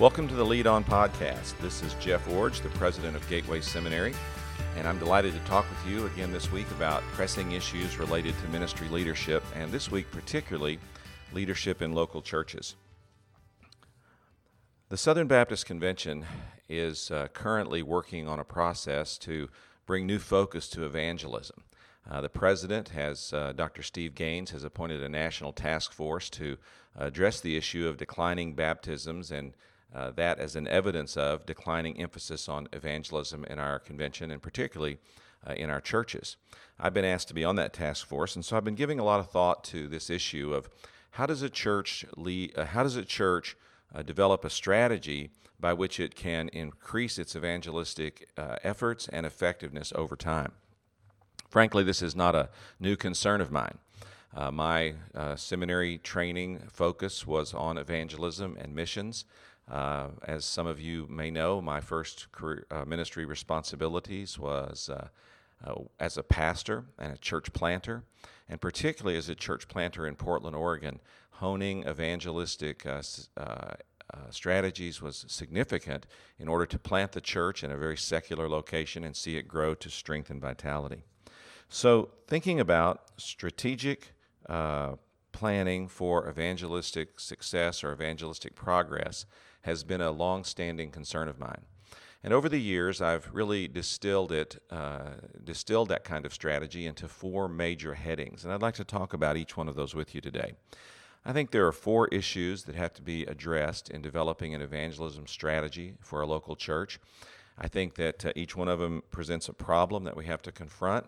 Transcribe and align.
Welcome 0.00 0.28
to 0.28 0.34
the 0.34 0.46
Lead 0.46 0.66
On 0.66 0.82
Podcast. 0.82 1.58
This 1.58 1.82
is 1.82 1.92
Jeff 2.00 2.26
Iorg, 2.26 2.62
the 2.62 2.70
president 2.70 3.14
of 3.16 3.28
Gateway 3.28 3.60
Seminary, 3.60 4.14
and 4.78 4.88
I'm 4.88 4.98
delighted 4.98 5.34
to 5.34 5.40
talk 5.40 5.66
with 5.68 5.92
you 5.92 6.06
again 6.06 6.32
this 6.32 6.50
week 6.50 6.70
about 6.70 7.02
pressing 7.12 7.52
issues 7.52 7.98
related 7.98 8.34
to 8.38 8.48
ministry 8.48 8.88
leadership, 8.88 9.44
and 9.54 9.70
this 9.70 9.90
week 9.90 10.10
particularly 10.10 10.78
leadership 11.34 11.82
in 11.82 11.92
local 11.92 12.22
churches. 12.22 12.76
The 14.88 14.96
Southern 14.96 15.26
Baptist 15.26 15.66
Convention 15.66 16.24
is 16.66 17.10
uh, 17.10 17.28
currently 17.34 17.82
working 17.82 18.26
on 18.26 18.38
a 18.38 18.44
process 18.44 19.18
to 19.18 19.50
bring 19.84 20.06
new 20.06 20.18
focus 20.18 20.70
to 20.70 20.86
evangelism. 20.86 21.62
Uh, 22.10 22.22
the 22.22 22.30
president 22.30 22.88
has, 22.88 23.34
uh, 23.34 23.52
Dr. 23.54 23.82
Steve 23.82 24.14
Gaines, 24.14 24.52
has 24.52 24.64
appointed 24.64 25.02
a 25.02 25.10
national 25.10 25.52
task 25.52 25.92
force 25.92 26.30
to 26.30 26.56
address 26.96 27.38
the 27.38 27.58
issue 27.58 27.86
of 27.86 27.98
declining 27.98 28.54
baptisms 28.54 29.30
and 29.30 29.52
uh, 29.94 30.10
that 30.12 30.38
as 30.38 30.56
an 30.56 30.68
evidence 30.68 31.16
of 31.16 31.46
declining 31.46 32.00
emphasis 32.00 32.48
on 32.48 32.68
evangelism 32.72 33.44
in 33.44 33.58
our 33.58 33.78
convention 33.78 34.30
and 34.30 34.42
particularly 34.42 34.98
uh, 35.48 35.52
in 35.54 35.70
our 35.70 35.80
churches. 35.80 36.36
I've 36.78 36.94
been 36.94 37.04
asked 37.04 37.28
to 37.28 37.34
be 37.34 37.44
on 37.44 37.56
that 37.56 37.72
task 37.72 38.06
force, 38.06 38.34
and 38.34 38.44
so 38.44 38.56
I've 38.56 38.64
been 38.64 38.74
giving 38.74 38.98
a 38.98 39.04
lot 39.04 39.20
of 39.20 39.30
thought 39.30 39.64
to 39.64 39.88
this 39.88 40.10
issue 40.10 40.54
of 40.54 40.68
how 41.12 41.26
does 41.26 41.42
a 41.42 41.50
church 41.50 42.04
lead, 42.16 42.56
uh, 42.56 42.66
how 42.66 42.82
does 42.82 42.96
a 42.96 43.04
church 43.04 43.56
uh, 43.94 44.02
develop 44.02 44.44
a 44.44 44.50
strategy 44.50 45.30
by 45.58 45.72
which 45.72 46.00
it 46.00 46.14
can 46.14 46.48
increase 46.50 47.18
its 47.18 47.36
evangelistic 47.36 48.28
uh, 48.36 48.56
efforts 48.62 49.08
and 49.08 49.26
effectiveness 49.26 49.92
over 49.94 50.16
time. 50.16 50.52
Frankly, 51.48 51.82
this 51.82 52.00
is 52.00 52.16
not 52.16 52.34
a 52.34 52.48
new 52.78 52.96
concern 52.96 53.40
of 53.40 53.50
mine. 53.50 53.78
Uh, 54.34 54.50
my 54.50 54.94
uh, 55.14 55.34
seminary 55.34 55.98
training 55.98 56.60
focus 56.70 57.26
was 57.26 57.52
on 57.52 57.76
evangelism 57.76 58.56
and 58.60 58.74
missions. 58.74 59.24
Uh, 59.70 60.08
as 60.24 60.44
some 60.44 60.66
of 60.66 60.80
you 60.80 61.06
may 61.08 61.30
know, 61.30 61.60
my 61.60 61.80
first 61.80 62.32
career, 62.32 62.66
uh, 62.70 62.84
ministry 62.84 63.24
responsibilities 63.24 64.36
was 64.36 64.90
uh, 64.90 65.08
uh, 65.64 65.74
as 66.00 66.16
a 66.16 66.22
pastor 66.24 66.86
and 66.98 67.12
a 67.12 67.18
church 67.18 67.52
planter, 67.52 68.02
and 68.48 68.60
particularly 68.60 69.16
as 69.16 69.28
a 69.28 69.34
church 69.34 69.68
planter 69.68 70.06
in 70.06 70.16
Portland, 70.16 70.56
Oregon. 70.56 70.98
Honing 71.34 71.86
evangelistic 71.88 72.84
uh, 72.84 73.00
uh, 73.36 73.74
strategies 74.30 75.00
was 75.00 75.24
significant 75.28 76.04
in 76.38 76.48
order 76.48 76.66
to 76.66 76.78
plant 76.78 77.12
the 77.12 77.20
church 77.20 77.62
in 77.62 77.70
a 77.70 77.76
very 77.76 77.96
secular 77.96 78.48
location 78.48 79.04
and 79.04 79.16
see 79.16 79.36
it 79.36 79.46
grow 79.46 79.74
to 79.74 79.88
strength 79.88 80.30
and 80.30 80.40
vitality. 80.40 81.04
So, 81.68 82.10
thinking 82.26 82.58
about 82.58 83.04
strategic 83.16 84.12
planning 85.32 85.86
for 85.86 86.28
evangelistic 86.28 87.20
success 87.20 87.84
or 87.84 87.92
evangelistic 87.92 88.54
progress 88.56 89.24
has 89.62 89.84
been 89.84 90.00
a 90.00 90.10
long 90.10 90.44
standing 90.44 90.90
concern 90.90 91.28
of 91.28 91.38
mine. 91.38 91.62
And 92.22 92.34
over 92.34 92.48
the 92.48 92.60
years, 92.60 93.00
I've 93.00 93.30
really 93.32 93.66
distilled 93.66 94.30
it, 94.30 94.62
uh, 94.70 95.12
distilled 95.42 95.88
that 95.88 96.04
kind 96.04 96.26
of 96.26 96.34
strategy 96.34 96.86
into 96.86 97.08
four 97.08 97.48
major 97.48 97.94
headings. 97.94 98.44
And 98.44 98.52
I'd 98.52 98.60
like 98.60 98.74
to 98.74 98.84
talk 98.84 99.14
about 99.14 99.38
each 99.38 99.56
one 99.56 99.68
of 99.68 99.74
those 99.74 99.94
with 99.94 100.14
you 100.14 100.20
today. 100.20 100.52
I 101.24 101.32
think 101.32 101.50
there 101.50 101.66
are 101.66 101.72
four 101.72 102.08
issues 102.08 102.64
that 102.64 102.74
have 102.74 102.92
to 102.94 103.02
be 103.02 103.24
addressed 103.24 103.90
in 103.90 104.02
developing 104.02 104.54
an 104.54 104.62
evangelism 104.62 105.26
strategy 105.26 105.94
for 106.00 106.20
a 106.20 106.26
local 106.26 106.56
church. 106.56 106.98
I 107.58 107.68
think 107.68 107.94
that 107.96 108.24
uh, 108.24 108.32
each 108.36 108.56
one 108.56 108.68
of 108.68 108.78
them 108.78 109.02
presents 109.10 109.48
a 109.48 109.52
problem 109.52 110.04
that 110.04 110.16
we 110.16 110.26
have 110.26 110.42
to 110.42 110.52
confront 110.52 111.06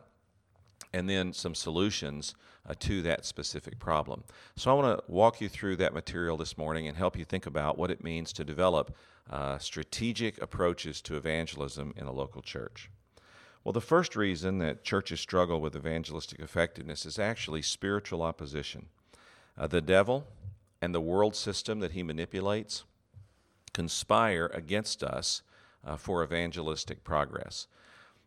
and 0.93 1.09
then 1.09 1.33
some 1.33 1.55
solutions 1.55 2.35
uh, 2.69 2.75
to 2.79 3.03
that 3.03 3.25
specific 3.25 3.79
problem. 3.79 4.25
So 4.57 4.71
I 4.71 4.75
want 4.75 4.99
to 4.99 5.13
walk 5.13 5.41
you 5.41 5.49
through 5.49 5.77
that 5.77 5.95
material 5.95 6.37
this 6.37 6.57
morning 6.57 6.87
and 6.87 6.97
help 6.97 7.17
you 7.17 7.25
think 7.25 7.47
about 7.47 7.79
what 7.79 7.91
it 7.91 8.05
means 8.05 8.33
to 8.35 8.45
develop 8.45 8.97
uh, 9.31 9.59
strategic 9.59 10.41
approaches 10.41 11.01
to 11.03 11.17
evangelism 11.17 11.95
in 11.97 12.07
a 12.07 12.13
local 12.13 12.43
church. 12.43 12.91
Well, 13.65 13.73
the 13.73 13.81
first 13.81 14.17
reason 14.17 14.59
that 14.59 14.83
churches 14.83 15.21
struggle 15.21 15.61
with 15.61 15.77
evangelistic 15.77 16.41
effectiveness 16.41 17.07
is 17.07 17.19
actually 17.19 17.63
spiritual 17.63 18.23
opposition. 18.23 18.87
Uh, 19.57 19.69
the 19.69 19.81
devil 19.81 20.27
and 20.81 20.95
the 20.95 21.01
world 21.01 21.37
system 21.37 21.79
that 21.81 21.93
he 21.93 22.03
manipulates 22.03 22.85
conspire 23.73 24.51
against 24.53 25.03
us 25.03 25.43
uh, 25.85 25.97
for 25.97 26.25
evangelistic 26.25 27.05
progress. 27.05 27.67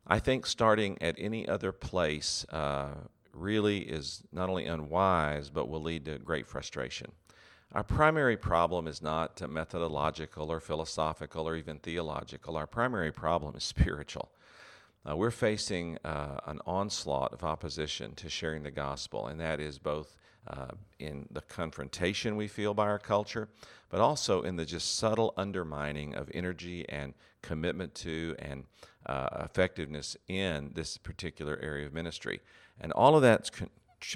I 0.08 0.20
think 0.20 0.46
starting 0.46 0.98
at 1.02 1.16
any 1.18 1.48
other 1.48 1.72
place 1.72 2.46
uh, 2.50 2.90
really 3.34 3.80
is 3.80 4.24
not 4.32 4.50
only 4.50 4.66
unwise, 4.66 5.50
but 5.50 5.68
will 5.68 5.82
lead 5.82 6.06
to 6.06 6.20
great 6.20 6.48
frustration. 6.48 7.12
Our 7.72 7.84
primary 7.84 8.38
problem 8.38 8.88
is 8.88 9.02
not 9.02 9.42
methodological 9.50 10.52
or 10.52 10.60
philosophical 10.60 11.48
or 11.48 11.56
even 11.56 11.80
theological. 11.80 12.56
Our 12.56 12.68
primary 12.68 13.12
problem 13.12 13.56
is 13.56 13.64
spiritual. 13.76 14.32
Uh, 15.08 15.16
we're 15.16 15.32
facing 15.32 15.98
uh, 16.04 16.40
an 16.46 16.60
onslaught 16.66 17.34
of 17.34 17.44
opposition 17.44 18.16
to 18.16 18.30
sharing 18.30 18.64
the 18.64 18.72
gospel, 18.72 19.28
and 19.28 19.40
that 19.40 19.60
is 19.60 19.78
both 19.78 20.16
uh, 20.48 20.68
in 21.00 21.28
the 21.32 21.42
confrontation 21.42 22.36
we 22.36 22.48
feel 22.48 22.74
by 22.74 22.86
our 22.86 23.00
culture, 23.00 23.50
but 23.90 24.00
also 24.00 24.42
in 24.42 24.56
the 24.56 24.66
just 24.66 24.98
subtle 24.98 25.34
undermining 25.38 26.16
of 26.16 26.30
energy 26.34 26.88
and 26.90 27.14
commitment 27.42 27.94
to 27.96 28.36
and 28.40 28.66
uh, 29.06 29.28
effectiveness 29.44 30.18
in 30.28 30.72
this 30.74 30.98
particular 30.98 31.60
area 31.62 31.86
of 31.86 31.94
ministry. 31.94 32.42
And 32.80 32.92
all 32.94 33.16
of 33.16 33.22
that 33.22 33.52
con- 33.52 33.70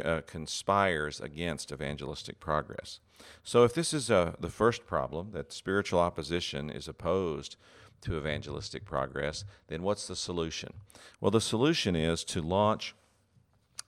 uh, 0.03 0.22
conspires 0.25 1.19
against 1.19 1.72
evangelistic 1.72 2.39
progress. 2.39 3.00
So, 3.44 3.63
if 3.63 3.73
this 3.73 3.94
is 3.94 4.12
uh, 4.12 4.34
the 4.39 4.50
first 4.50 4.85
problem, 4.85 5.31
that 5.31 5.51
spiritual 5.51 6.00
opposition 6.00 6.69
is 6.69 6.88
opposed 6.88 7.56
to 8.01 8.18
evangelistic 8.18 8.85
progress, 8.85 9.44
then 9.68 9.84
what's 9.84 10.07
the 10.07 10.16
solution? 10.16 10.73
Well, 11.19 11.31
the 11.31 11.41
solution 11.41 11.95
is 11.95 12.23
to 12.25 12.41
launch 12.41 12.95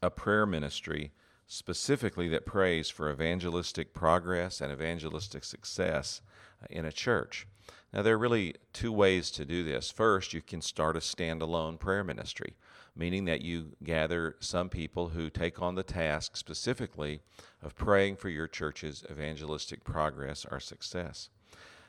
a 0.02 0.10
prayer 0.10 0.46
ministry 0.46 1.12
specifically 1.52 2.30
that 2.30 2.46
prays 2.46 2.90
for 2.90 3.12
evangelistic 3.12 3.94
progress 3.94 4.62
and 4.62 4.72
evangelistic 4.72 5.44
success 5.44 6.22
in 6.70 6.86
a 6.86 6.94
church. 6.94 7.46
Now, 7.92 8.02
there 8.04 8.14
are 8.16 8.18
really 8.18 8.56
two 8.72 8.94
ways 8.94 9.30
to 9.32 9.44
do 9.44 9.62
this. 9.66 9.92
First, 9.92 10.34
you 10.34 10.42
can 10.42 10.62
start 10.62 10.96
a 10.96 11.02
standalone 11.02 11.78
prayer 11.78 12.06
ministry, 12.06 12.56
meaning 12.96 13.26
that 13.26 13.42
you 13.42 13.74
gather 13.84 14.38
some 14.40 14.70
people 14.70 15.10
who 15.10 15.30
take 15.30 15.62
on 15.62 15.76
the 15.76 15.84
task 15.84 16.38
specifically 16.38 17.20
of 17.62 17.76
praying 17.76 18.16
for 18.16 18.30
your 18.30 18.48
church's 18.48 19.04
evangelistic 19.12 19.84
progress 19.84 20.46
or 20.50 20.62
success. 20.62 21.28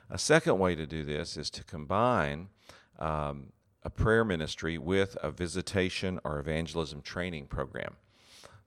A 0.09 0.17
second 0.17 0.59
way 0.59 0.75
to 0.75 0.85
do 0.85 1.05
this 1.05 1.37
is 1.37 1.49
to 1.51 1.63
combine 1.63 2.49
um, 2.99 3.53
a 3.81 3.89
prayer 3.89 4.25
ministry 4.25 4.77
with 4.77 5.15
a 5.23 5.31
visitation 5.31 6.19
or 6.25 6.37
evangelism 6.37 7.01
training 7.01 7.45
program. 7.45 7.95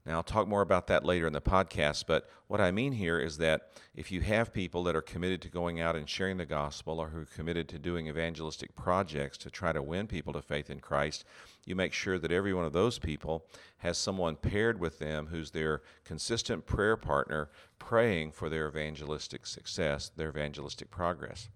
Now, 0.07 0.15
I'll 0.15 0.23
talk 0.23 0.47
more 0.47 0.61
about 0.61 0.87
that 0.87 1.03
later 1.03 1.27
in 1.27 1.33
the 1.33 1.41
podcast, 1.41 2.05
but 2.07 2.29
what 2.47 2.61
I 2.61 2.71
mean 2.71 2.93
here 2.93 3.19
is 3.19 3.39
that 3.39 3.71
if 3.93 4.09
you 4.09 4.21
have 4.21 4.53
people 4.53 4.81
that 4.85 4.95
are 4.95 5.01
committed 5.01 5.41
to 5.41 5.49
going 5.49 5.81
out 5.81 5.97
and 5.97 6.07
sharing 6.07 6.37
the 6.37 6.45
gospel 6.45 7.01
or 7.01 7.09
who 7.09 7.19
are 7.19 7.25
committed 7.25 7.67
to 7.67 7.77
doing 7.77 8.07
evangelistic 8.07 8.73
projects 8.73 9.37
to 9.39 9.49
try 9.49 9.73
to 9.73 9.83
win 9.83 10.07
people 10.07 10.31
to 10.31 10.41
faith 10.41 10.69
in 10.69 10.79
Christ, 10.79 11.25
you 11.65 11.75
make 11.75 11.91
sure 11.91 12.17
that 12.17 12.31
every 12.31 12.53
one 12.53 12.63
of 12.63 12.71
those 12.71 12.99
people 12.99 13.47
has 13.79 13.97
someone 13.97 14.37
paired 14.37 14.79
with 14.79 14.97
them 14.97 15.27
who's 15.27 15.51
their 15.51 15.81
consistent 16.05 16.65
prayer 16.65 16.95
partner 16.95 17.49
praying 17.77 18.31
for 18.31 18.47
their 18.47 18.69
evangelistic 18.69 19.45
success, 19.45 20.09
their 20.15 20.29
evangelistic 20.29 20.89
progress. 20.89 21.49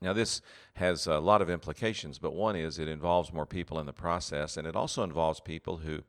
Now, 0.00 0.14
this 0.14 0.40
has 0.74 1.06
a 1.06 1.18
lot 1.18 1.42
of 1.42 1.50
implications, 1.50 2.18
but 2.18 2.32
one 2.32 2.56
is 2.56 2.78
it 2.78 2.88
involves 2.88 3.30
more 3.30 3.46
people 3.46 3.78
in 3.78 3.84
the 3.84 3.92
process, 3.92 4.56
and 4.56 4.66
it 4.66 4.74
also 4.74 5.02
involves 5.02 5.38
people 5.38 5.76
who 5.76 6.02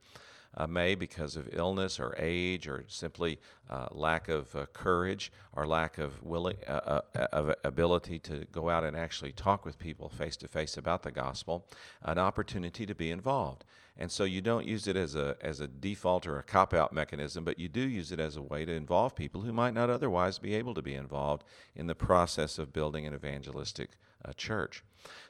uh, 0.56 0.66
may, 0.66 0.94
because 0.94 1.36
of 1.36 1.48
illness 1.52 1.98
or 1.98 2.14
age 2.18 2.68
or 2.68 2.84
simply 2.88 3.38
uh, 3.70 3.86
lack 3.90 4.28
of 4.28 4.54
uh, 4.54 4.66
courage 4.72 5.32
or 5.52 5.66
lack 5.66 5.98
of, 5.98 6.22
willing, 6.22 6.56
uh, 6.68 7.00
uh, 7.14 7.26
of 7.32 7.54
ability 7.64 8.18
to 8.18 8.44
go 8.52 8.70
out 8.70 8.84
and 8.84 8.96
actually 8.96 9.32
talk 9.32 9.64
with 9.64 9.78
people 9.78 10.08
face 10.08 10.36
to 10.36 10.48
face 10.48 10.76
about 10.76 11.02
the 11.02 11.10
gospel, 11.10 11.66
an 12.02 12.18
opportunity 12.18 12.86
to 12.86 12.94
be 12.94 13.10
involved. 13.10 13.64
And 13.96 14.10
so 14.10 14.24
you 14.24 14.40
don't 14.40 14.66
use 14.66 14.88
it 14.88 14.96
as 14.96 15.14
a, 15.14 15.36
as 15.40 15.60
a 15.60 15.68
default 15.68 16.26
or 16.26 16.38
a 16.38 16.42
cop 16.42 16.74
out 16.74 16.92
mechanism, 16.92 17.44
but 17.44 17.58
you 17.58 17.68
do 17.68 17.80
use 17.80 18.10
it 18.10 18.18
as 18.18 18.36
a 18.36 18.42
way 18.42 18.64
to 18.64 18.72
involve 18.72 19.14
people 19.14 19.42
who 19.42 19.52
might 19.52 19.74
not 19.74 19.88
otherwise 19.88 20.38
be 20.38 20.54
able 20.54 20.74
to 20.74 20.82
be 20.82 20.94
involved 20.94 21.44
in 21.76 21.86
the 21.86 21.94
process 21.94 22.58
of 22.58 22.72
building 22.72 23.06
an 23.06 23.14
evangelistic 23.14 23.90
uh, 24.24 24.32
church. 24.32 24.82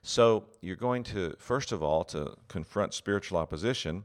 So 0.02 0.44
you're 0.62 0.76
going 0.76 1.02
to, 1.04 1.34
first 1.38 1.72
of 1.72 1.82
all, 1.82 2.04
to 2.04 2.36
confront 2.48 2.94
spiritual 2.94 3.38
opposition 3.38 4.04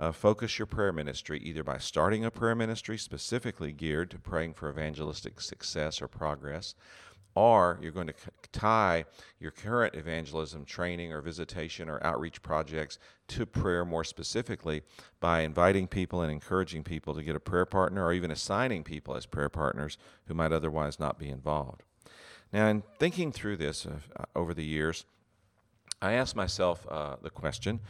uh, 0.00 0.10
focus 0.10 0.58
your 0.58 0.66
prayer 0.66 0.92
ministry 0.92 1.38
either 1.40 1.62
by 1.62 1.76
starting 1.76 2.24
a 2.24 2.30
prayer 2.30 2.54
ministry 2.54 2.96
specifically 2.96 3.70
geared 3.70 4.10
to 4.10 4.18
praying 4.18 4.54
for 4.54 4.70
evangelistic 4.70 5.40
success 5.42 6.00
or 6.00 6.08
progress, 6.08 6.74
or 7.34 7.78
you're 7.82 7.92
going 7.92 8.06
to 8.06 8.14
tie 8.50 9.04
your 9.38 9.50
current 9.50 9.94
evangelism 9.94 10.64
training 10.64 11.12
or 11.12 11.20
visitation 11.20 11.88
or 11.88 12.04
outreach 12.04 12.42
projects 12.42 12.98
to 13.28 13.44
prayer 13.44 13.84
more 13.84 14.02
specifically 14.02 14.82
by 15.20 15.42
inviting 15.42 15.86
people 15.86 16.22
and 16.22 16.32
encouraging 16.32 16.82
people 16.82 17.14
to 17.14 17.22
get 17.22 17.36
a 17.36 17.40
prayer 17.40 17.66
partner 17.66 18.06
or 18.06 18.12
even 18.12 18.30
assigning 18.30 18.82
people 18.82 19.14
as 19.14 19.26
prayer 19.26 19.50
partners 19.50 19.98
who 20.24 20.34
might 20.34 20.50
otherwise 20.50 20.98
not 20.98 21.18
be 21.18 21.28
involved. 21.28 21.82
Now, 22.52 22.66
in 22.68 22.82
thinking 22.98 23.32
through 23.32 23.58
this 23.58 23.86
uh, 23.86 23.98
over 24.34 24.54
the 24.54 24.64
years, 24.64 25.04
I 26.02 26.14
asked 26.14 26.34
myself 26.34 26.86
uh, 26.90 27.16
the 27.22 27.30
question 27.30 27.80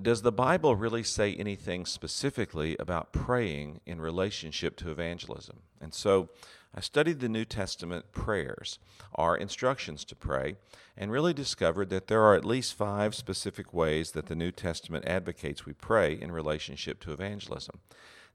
Does 0.00 0.22
the 0.22 0.32
Bible 0.32 0.76
really 0.76 1.02
say 1.02 1.34
anything 1.34 1.84
specifically 1.84 2.76
about 2.78 3.12
praying 3.12 3.80
in 3.86 4.00
relationship 4.00 4.76
to 4.76 4.90
evangelism? 4.90 5.60
And 5.80 5.92
so 5.92 6.28
I 6.74 6.80
studied 6.80 7.18
the 7.18 7.28
New 7.28 7.44
Testament 7.44 8.12
prayers, 8.12 8.78
our 9.16 9.36
instructions 9.36 10.04
to 10.04 10.14
pray, 10.14 10.56
and 10.96 11.10
really 11.10 11.34
discovered 11.34 11.90
that 11.90 12.06
there 12.06 12.22
are 12.22 12.36
at 12.36 12.44
least 12.44 12.74
five 12.74 13.14
specific 13.14 13.74
ways 13.74 14.12
that 14.12 14.26
the 14.26 14.36
New 14.36 14.52
Testament 14.52 15.04
advocates 15.06 15.66
we 15.66 15.72
pray 15.72 16.12
in 16.12 16.30
relationship 16.30 17.00
to 17.00 17.12
evangelism. 17.12 17.80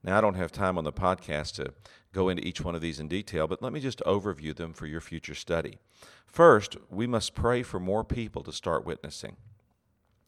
Now, 0.03 0.17
I 0.17 0.21
don't 0.21 0.35
have 0.35 0.51
time 0.51 0.77
on 0.77 0.83
the 0.83 0.91
podcast 0.91 1.55
to 1.55 1.73
go 2.11 2.27
into 2.27 2.45
each 2.45 2.61
one 2.61 2.75
of 2.75 2.81
these 2.81 2.99
in 2.99 3.07
detail, 3.07 3.47
but 3.47 3.61
let 3.61 3.71
me 3.71 3.79
just 3.79 4.01
overview 4.05 4.53
them 4.53 4.73
for 4.73 4.85
your 4.85 5.01
future 5.01 5.33
study. 5.33 5.79
First, 6.27 6.75
we 6.89 7.07
must 7.07 7.33
pray 7.33 7.63
for 7.63 7.79
more 7.79 8.03
people 8.03 8.43
to 8.43 8.51
start 8.51 8.85
witnessing. 8.85 9.37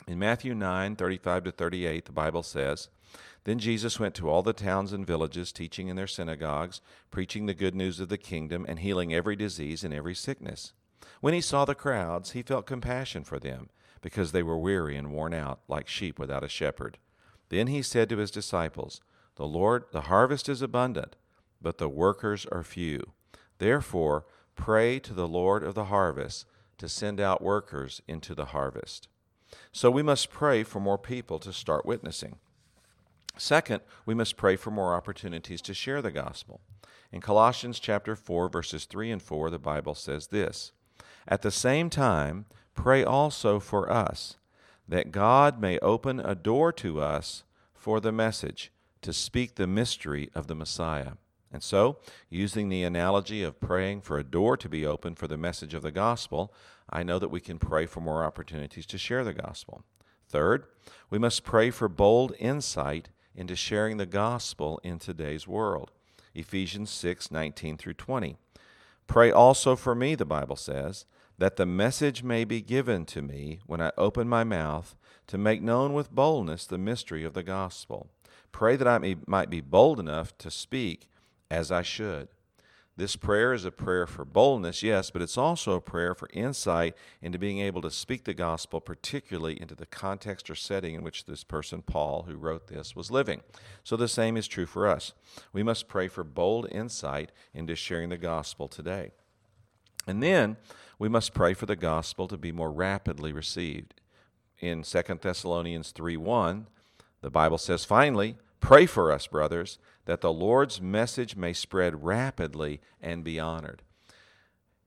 In 0.08 0.20
Matthew 0.20 0.56
9 0.56 0.96
35 0.96 1.44
to 1.44 1.52
38, 1.52 2.06
the 2.06 2.12
Bible 2.12 2.44
says, 2.44 2.90
then 3.48 3.60
Jesus 3.60 3.98
went 3.98 4.14
to 4.16 4.30
all 4.30 4.44
the 4.44 4.52
towns 4.52 4.92
and 4.92 5.08
villages, 5.08 5.54
teaching 5.54 5.88
in 5.88 5.96
their 5.96 6.06
synagogues, 6.06 6.82
preaching 7.12 7.46
the 7.46 7.54
good 7.54 7.76
news 7.76 8.02
of 8.02 8.10
the 8.10 8.18
kingdom, 8.18 8.66
and 8.68 8.80
healing 8.80 9.14
every 9.14 9.38
disease 9.38 9.86
and 9.86 9.94
every 9.94 10.16
sickness. 10.16 10.74
When 11.22 11.34
he 11.34 11.40
saw 11.40 11.64
the 11.64 11.74
crowds, 11.74 12.32
he 12.32 12.42
felt 12.42 12.66
compassion 12.66 13.24
for 13.24 13.40
them, 13.40 13.70
because 14.02 14.34
they 14.34 14.44
were 14.44 14.58
weary 14.58 14.98
and 14.98 15.14
worn 15.14 15.34
out, 15.34 15.62
like 15.70 15.88
sheep 15.88 16.20
without 16.20 16.44
a 16.44 16.50
shepherd. 16.50 16.98
Then 17.48 17.68
he 17.68 17.82
said 17.82 18.10
to 18.10 18.18
his 18.18 18.32
disciples, 18.32 19.00
The 19.38 19.48
Lord, 19.48 19.86
the 19.94 20.02
harvest 20.02 20.50
is 20.50 20.62
abundant, 20.62 21.16
but 21.62 21.78
the 21.78 21.88
workers 21.88 22.46
are 22.52 22.64
few. 22.64 23.14
Therefore, 23.60 24.26
pray 24.58 25.00
to 25.00 25.14
the 25.14 25.26
Lord 25.26 25.64
of 25.64 25.74
the 25.74 25.86
harvest 25.86 26.48
to 26.80 26.90
send 26.90 27.22
out 27.22 27.42
workers 27.42 28.02
into 28.10 28.36
the 28.36 28.48
harvest. 28.48 29.08
So 29.72 29.90
we 29.90 30.04
must 30.04 30.32
pray 30.32 30.64
for 30.64 30.80
more 30.80 30.98
people 30.98 31.40
to 31.40 31.54
start 31.54 31.86
witnessing. 31.86 32.38
Second, 33.38 33.82
we 34.06 34.14
must 34.14 34.38
pray 34.38 34.56
for 34.56 34.72
more 34.72 34.96
opportunities 34.96 35.62
to 35.62 35.74
share 35.74 36.02
the 36.02 36.12
gospel. 36.12 36.62
In 37.12 37.22
Colossians 37.22 37.80
chapter 37.80 38.16
4 38.16 38.50
verses 38.50 38.86
3 38.86 39.12
and 39.12 39.22
4 39.22 39.50
the 39.50 39.60
Bible 39.60 39.96
says 39.96 40.28
this: 40.28 40.72
At 41.28 41.42
the 41.42 41.52
same 41.52 41.90
time, 41.90 42.46
pray 42.74 43.04
also 43.04 43.60
for 43.60 43.90
us 43.92 44.38
that 44.88 45.12
God 45.12 45.62
may 45.62 45.80
open 45.80 46.20
a 46.20 46.36
door 46.36 46.72
to 46.74 47.02
us 47.02 47.44
for 47.74 48.00
the 48.00 48.12
message 48.12 48.72
to 49.02 49.14
speak 49.14 49.56
the 49.56 49.68
mystery 49.68 50.30
of 50.34 50.48
the 50.48 50.56
Messiah. 50.56 51.14
And 51.52 51.64
so, 51.64 52.00
using 52.30 52.68
the 52.68 52.84
analogy 52.84 53.42
of 53.44 53.60
praying 53.60 54.02
for 54.02 54.18
a 54.18 54.24
door 54.24 54.58
to 54.58 54.68
be 54.68 54.86
open 54.86 55.16
for 55.16 55.28
the 55.28 55.38
message 55.38 55.74
of 55.74 55.82
the 55.82 55.92
gospel, 55.92 56.54
I 56.90 57.04
know 57.04 57.20
that 57.20 57.30
we 57.30 57.40
can 57.40 57.60
pray 57.60 57.86
for 57.86 58.02
more 58.02 58.24
opportunities 58.24 58.86
to 58.88 58.98
share 58.98 59.24
the 59.24 59.34
gospel. 59.34 59.84
Third, 60.30 60.66
we 61.10 61.20
must 61.20 61.44
pray 61.44 61.70
for 61.70 61.88
bold 61.88 62.34
insight 62.40 63.10
into 63.36 63.56
sharing 63.56 63.98
the 63.98 64.06
gospel 64.06 64.80
in 64.84 65.00
today's 65.00 65.48
world. 65.48 65.92
Ephesians 66.34 66.90
6 66.92 67.32
19 67.32 67.78
through 67.78 67.94
20. 67.94 68.38
Pray 69.08 69.32
also 69.32 69.76
for 69.76 69.96
me, 69.96 70.16
the 70.16 70.26
Bible 70.26 70.56
says, 70.56 71.06
that 71.38 71.56
the 71.56 71.66
message 71.66 72.24
may 72.24 72.44
be 72.44 72.62
given 72.62 73.06
to 73.06 73.22
me 73.22 73.60
when 73.66 73.82
I 73.82 73.92
open 73.98 74.28
my 74.28 74.44
mouth 74.44 74.96
to 75.28 75.38
make 75.38 75.62
known 75.62 75.94
with 75.94 76.12
boldness 76.12 76.66
the 76.66 76.78
mystery 76.78 77.24
of 77.24 77.34
the 77.34 77.44
gospel. 77.44 78.10
Pray 78.52 78.76
that 78.76 78.88
I 78.88 78.98
may, 78.98 79.18
might 79.28 79.50
be 79.50 79.62
bold 79.62 80.00
enough 80.00 80.38
to 80.40 80.50
speak 80.50 81.08
as 81.50 81.72
I 81.72 81.84
should. 81.84 82.28
This 82.98 83.16
prayer 83.16 83.54
is 83.54 83.64
a 83.64 83.70
prayer 83.70 84.08
for 84.08 84.26
boldness, 84.26 84.82
yes, 84.82 85.12
but 85.12 85.22
it's 85.22 85.38
also 85.38 85.74
a 85.74 85.82
prayer 85.82 86.16
for 86.16 86.28
insight 86.34 86.96
into 87.22 87.38
being 87.38 87.60
able 87.60 87.80
to 87.84 87.92
speak 87.92 88.24
the 88.24 88.34
gospel, 88.34 88.82
particularly 88.82 89.62
into 89.62 89.76
the 89.76 89.86
context 89.86 90.50
or 90.50 90.56
setting 90.56 90.96
in 90.96 91.04
which 91.04 91.26
this 91.26 91.44
person, 91.44 91.84
Paul, 91.84 92.26
who 92.28 92.36
wrote 92.36 92.68
this, 92.68 92.96
was 92.96 93.12
living. 93.12 93.42
So 93.84 93.98
the 93.98 94.08
same 94.08 94.36
is 94.36 94.48
true 94.48 94.66
for 94.66 94.88
us. 94.88 95.14
We 95.54 95.62
must 95.62 95.88
pray 95.88 96.08
for 96.08 96.24
bold 96.24 96.68
insight 96.72 97.32
into 97.54 97.76
sharing 97.76 98.10
the 98.10 98.18
gospel 98.18 98.68
today. 98.68 99.12
And 100.08 100.24
then 100.24 100.58
we 100.98 101.08
must 101.08 101.36
pray 101.36 101.54
for 101.54 101.68
the 101.68 101.76
gospel 101.76 102.28
to 102.28 102.38
be 102.38 102.52
more 102.52 102.72
rapidly 102.72 103.32
received. 103.32 103.94
In 104.60 104.82
2 104.82 105.02
Thessalonians 105.22 105.92
3 105.92 106.18
1, 106.18 106.66
the 107.22 107.30
Bible 107.30 107.60
says, 107.60 107.86
Finally, 107.86 108.38
pray 108.60 108.86
for 108.86 109.12
us, 109.12 109.28
brothers 109.28 109.80
that 110.08 110.22
the 110.22 110.32
Lord's 110.32 110.82
message 110.82 111.36
may 111.36 111.54
spread 111.54 112.04
rapidly 112.04 112.80
and 113.02 113.24
be 113.24 113.40
honored. 113.40 113.84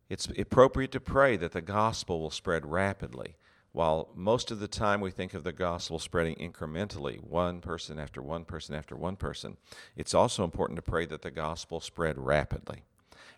It's 0.09 0.27
appropriate 0.37 0.91
to 0.93 1.01
pray 1.01 1.37
that 1.37 1.53
the 1.53 1.61
gospel 1.61 2.21
will 2.21 2.31
spread 2.31 2.67
rapidly. 2.67 3.37
While 3.73 4.09
most 4.17 4.51
of 4.51 4.59
the 4.59 4.67
time 4.67 5.01
we 5.01 5.13
think 5.13 5.35
of 5.35 5.45
the 5.45 5.53
gospel 5.53 6.01
spreading 6.01 6.35
incrementally, 6.37 7.23
one 7.23 7.61
person 7.61 8.01
after 8.01 8.21
one 8.21 8.45
person 8.45 8.75
after 8.75 8.97
one 8.97 9.15
person, 9.15 9.59
it's 9.95 10.15
also 10.15 10.43
important 10.43 10.77
to 10.77 10.91
pray 10.91 11.07
that 11.07 11.23
the 11.23 11.31
gospel 11.31 11.81
spread 11.81 12.19
rapidly. 12.19 12.83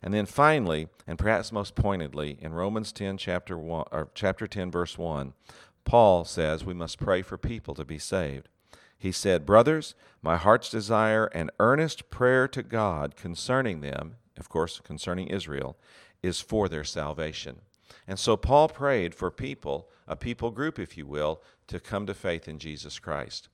And 0.01 0.15
then 0.15 0.25
finally, 0.25 0.89
and 1.07 1.19
perhaps 1.19 1.53
most 1.53 1.75
pointedly, 1.75 2.39
in 2.41 2.55
Romans 2.55 2.93
10 2.93 3.19
chapter 3.19 3.59
1 3.59 3.87
or 3.93 4.09
chapter 4.15 4.47
10 4.47 4.71
verse 4.71 4.97
1, 4.97 5.35
Paul 5.85 6.25
says 6.25 6.65
we 6.65 6.75
must 6.75 6.99
pray 6.99 7.23
for 7.23 7.37
people 7.37 7.75
to 7.75 7.85
be 7.85 7.99
saved. 7.99 8.49
He 9.03 9.11
said, 9.11 9.45
Brothers, 9.45 9.97
my 10.23 10.37
heart's 10.37 10.71
desire 10.71 11.25
and 11.35 11.51
earnest 11.59 12.09
prayer 12.09 12.47
to 12.47 12.63
God 12.63 13.17
concerning 13.17 13.81
them, 13.81 14.15
of 14.39 14.49
course, 14.49 14.79
concerning 14.79 15.27
Israel, 15.27 15.77
is 16.23 16.41
for 16.41 16.69
their 16.69 16.85
salvation. 16.85 17.63
And 18.07 18.17
so 18.17 18.37
Paul 18.37 18.69
prayed 18.69 19.13
for 19.13 19.33
people, 19.33 19.89
a 20.07 20.15
people 20.15 20.53
group, 20.53 20.79
if 20.79 20.97
you 20.97 21.05
will, 21.05 21.43
to 21.67 21.81
come 21.81 22.07
to 22.07 22.15
faith 22.15 22.47
in 22.47 22.61
Jesus 22.61 23.01
Christ. 23.01 23.49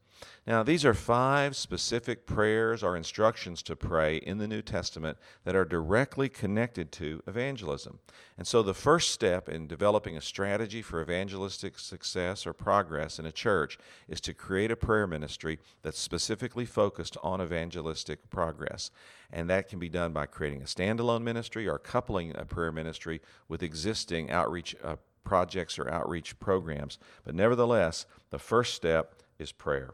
Now, 0.47 0.63
these 0.63 0.85
are 0.85 0.95
five 0.95 1.55
specific 1.57 2.25
prayers 2.25 2.83
or 2.83 2.97
instructions 2.97 3.63
to 3.65 3.77
pray 3.77 4.17
in 4.17 4.39
the 4.39 4.49
New 4.49 4.63
Testament 4.63 5.19
that 5.45 5.55
are 5.55 5.65
directly 5.67 6.31
connected 6.31 6.91
to 6.93 7.23
evangelism. 7.27 7.99
And 8.39 8.47
so, 8.47 8.63
the 8.63 8.73
first 8.73 9.11
step 9.11 9.49
in 9.49 9.67
developing 9.67 10.17
a 10.17 10.23
strategy 10.23 10.81
for 10.81 11.03
evangelistic 11.03 11.79
success 11.79 12.47
or 12.47 12.55
progress 12.55 13.19
in 13.19 13.27
a 13.27 13.33
church 13.33 13.79
is 14.09 14.23
to 14.23 14.33
create 14.33 14.71
a 14.71 14.77
prayer 14.77 15.07
ministry 15.07 15.59
that's 15.83 15.99
specifically 15.99 16.65
focused 16.65 17.19
on 17.23 17.43
evangelistic 17.43 18.31
progress. 18.31 18.91
And 19.31 19.51
that 19.51 19.69
can 19.69 19.79
be 19.79 19.91
done 19.91 20.13
by 20.13 20.25
creating 20.25 20.63
a 20.63 20.65
standalone 20.65 21.23
ministry 21.23 21.69
or 21.69 21.79
coupling 21.79 22.35
a 22.35 22.47
prayer 22.47 22.73
ministry 22.73 23.21
with 23.49 23.63
existing 23.63 24.31
outreach 24.31 24.75
uh, 24.83 24.97
projects 25.25 25.79
or 25.79 25.91
outreach 25.91 26.41
programs. 26.41 26.99
But 27.25 27.35
nevertheless, 27.35 28.07
the 28.31 28.39
first 28.39 28.75
step 28.75 29.15
is 29.39 29.53
prayer. 29.53 29.93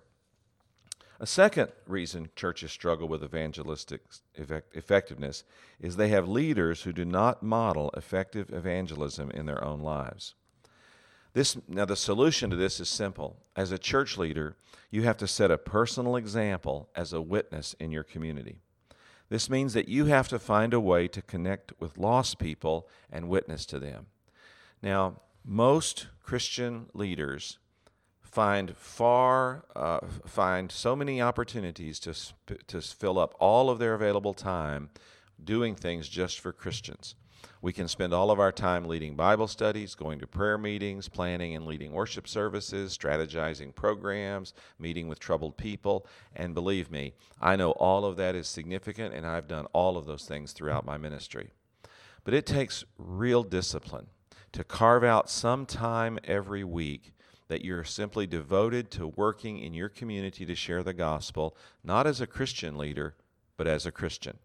A 1.20 1.26
second 1.26 1.70
reason 1.86 2.30
churches 2.34 2.72
struggle 2.72 3.06
with 3.06 3.22
evangelistic 3.22 4.02
effect- 4.36 4.76
effectiveness 4.76 5.44
is 5.80 5.96
they 5.96 6.08
have 6.08 6.28
leaders 6.28 6.82
who 6.82 6.92
do 6.92 7.04
not 7.04 7.42
model 7.42 7.90
effective 7.96 8.52
evangelism 8.52 9.30
in 9.30 9.46
their 9.46 9.62
own 9.62 9.80
lives. 9.80 10.34
This, 11.32 11.56
now, 11.66 11.84
the 11.84 11.96
solution 11.96 12.50
to 12.50 12.56
this 12.56 12.78
is 12.78 12.88
simple. 12.88 13.36
As 13.56 13.72
a 13.72 13.78
church 13.78 14.16
leader, 14.16 14.56
you 14.90 15.02
have 15.02 15.16
to 15.18 15.26
set 15.26 15.50
a 15.50 15.58
personal 15.58 16.14
example 16.14 16.88
as 16.94 17.12
a 17.12 17.20
witness 17.20 17.74
in 17.80 17.90
your 17.90 18.04
community. 18.04 18.58
This 19.28 19.50
means 19.50 19.72
that 19.74 19.88
you 19.88 20.04
have 20.06 20.28
to 20.28 20.38
find 20.38 20.72
a 20.72 20.80
way 20.80 21.08
to 21.08 21.22
connect 21.22 21.72
with 21.80 21.98
lost 21.98 22.38
people 22.38 22.88
and 23.10 23.28
witness 23.28 23.66
to 23.66 23.80
them. 23.80 24.06
Now, 24.80 25.20
most 25.44 26.06
Christian 26.22 26.86
leaders 26.94 27.58
find 28.34 28.76
far 28.76 29.64
uh, 29.76 30.00
find 30.26 30.72
so 30.72 30.96
many 30.96 31.22
opportunities 31.22 32.00
to 32.00 32.12
to 32.66 32.80
fill 32.80 33.16
up 33.16 33.32
all 33.38 33.70
of 33.70 33.78
their 33.78 33.94
available 33.94 34.34
time 34.34 34.90
doing 35.42 35.76
things 35.76 36.08
just 36.08 36.40
for 36.40 36.52
Christians. 36.52 37.14
We 37.62 37.72
can 37.72 37.86
spend 37.86 38.12
all 38.12 38.32
of 38.32 38.40
our 38.40 38.50
time 38.50 38.86
leading 38.86 39.14
Bible 39.14 39.46
studies, 39.46 39.94
going 39.94 40.18
to 40.18 40.26
prayer 40.26 40.58
meetings, 40.58 41.08
planning 41.08 41.54
and 41.54 41.64
leading 41.64 41.92
worship 41.92 42.26
services, 42.26 42.96
strategizing 42.96 43.72
programs, 43.72 44.52
meeting 44.80 45.06
with 45.08 45.20
troubled 45.20 45.56
people, 45.56 46.04
and 46.34 46.54
believe 46.54 46.90
me, 46.90 47.14
I 47.40 47.54
know 47.54 47.70
all 47.72 48.04
of 48.04 48.16
that 48.16 48.34
is 48.34 48.48
significant 48.48 49.14
and 49.14 49.26
I've 49.26 49.46
done 49.46 49.66
all 49.72 49.96
of 49.96 50.06
those 50.06 50.24
things 50.24 50.52
throughout 50.52 50.84
my 50.84 50.98
ministry. 50.98 51.50
But 52.24 52.34
it 52.34 52.46
takes 52.46 52.84
real 52.98 53.44
discipline 53.44 54.08
to 54.52 54.64
carve 54.64 55.04
out 55.04 55.30
some 55.30 55.66
time 55.66 56.18
every 56.24 56.64
week 56.64 57.14
that 57.48 57.64
you're 57.64 57.84
simply 57.84 58.26
devoted 58.26 58.90
to 58.92 59.06
working 59.06 59.58
in 59.58 59.74
your 59.74 59.88
community 59.88 60.46
to 60.46 60.54
share 60.54 60.82
the 60.82 60.94
gospel, 60.94 61.56
not 61.82 62.06
as 62.06 62.20
a 62.20 62.26
Christian 62.26 62.76
leader, 62.76 63.14
but 63.56 63.66
as 63.66 63.86
a 63.86 63.92
Christian. 63.92 64.38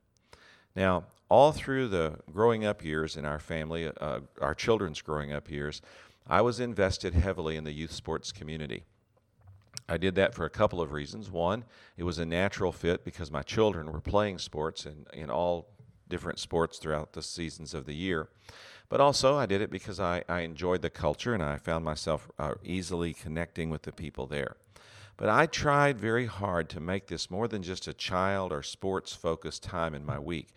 Now, 0.75 1.05
all 1.29 1.51
through 1.51 1.87
the 1.89 2.19
growing 2.31 2.65
up 2.65 2.83
years 2.83 3.15
in 3.15 3.25
our 3.25 3.39
family, 3.39 3.89
uh, 3.99 4.19
our 4.41 4.55
children's 4.55 5.01
growing 5.01 5.31
up 5.31 5.49
years, 5.49 5.81
I 6.27 6.41
was 6.41 6.59
invested 6.59 7.13
heavily 7.13 7.55
in 7.55 7.63
the 7.63 7.71
youth 7.71 7.91
sports 7.91 8.31
community. 8.31 8.83
I 9.87 9.97
did 9.97 10.15
that 10.15 10.35
for 10.35 10.45
a 10.45 10.49
couple 10.49 10.81
of 10.81 10.91
reasons. 10.91 11.31
One, 11.31 11.63
it 11.97 12.03
was 12.03 12.19
a 12.19 12.25
natural 12.25 12.71
fit 12.71 13.03
because 13.03 13.31
my 13.31 13.41
children 13.41 13.91
were 13.91 14.01
playing 14.01 14.37
sports 14.37 14.85
in, 14.85 15.05
in 15.13 15.31
all 15.31 15.67
different 16.09 16.39
sports 16.39 16.77
throughout 16.77 17.13
the 17.13 17.21
seasons 17.21 17.73
of 17.73 17.85
the 17.85 17.95
year. 17.95 18.29
But 18.89 18.99
also, 18.99 19.37
I 19.37 19.45
did 19.45 19.61
it 19.61 19.69
because 19.69 19.99
I, 19.99 20.23
I 20.27 20.41
enjoyed 20.41 20.81
the 20.81 20.89
culture 20.89 21.33
and 21.33 21.43
I 21.43 21.57
found 21.57 21.85
myself 21.85 22.29
uh, 22.39 22.55
easily 22.63 23.13
connecting 23.13 23.69
with 23.69 23.83
the 23.83 23.91
people 23.91 24.25
there. 24.25 24.57
But 25.15 25.29
I 25.29 25.45
tried 25.45 25.99
very 25.99 26.25
hard 26.25 26.69
to 26.69 26.79
make 26.79 27.07
this 27.07 27.29
more 27.29 27.47
than 27.47 27.61
just 27.61 27.87
a 27.87 27.93
child 27.93 28.51
or 28.51 28.63
sports 28.63 29.13
focused 29.13 29.63
time 29.63 29.93
in 29.93 30.05
my 30.05 30.17
week. 30.17 30.49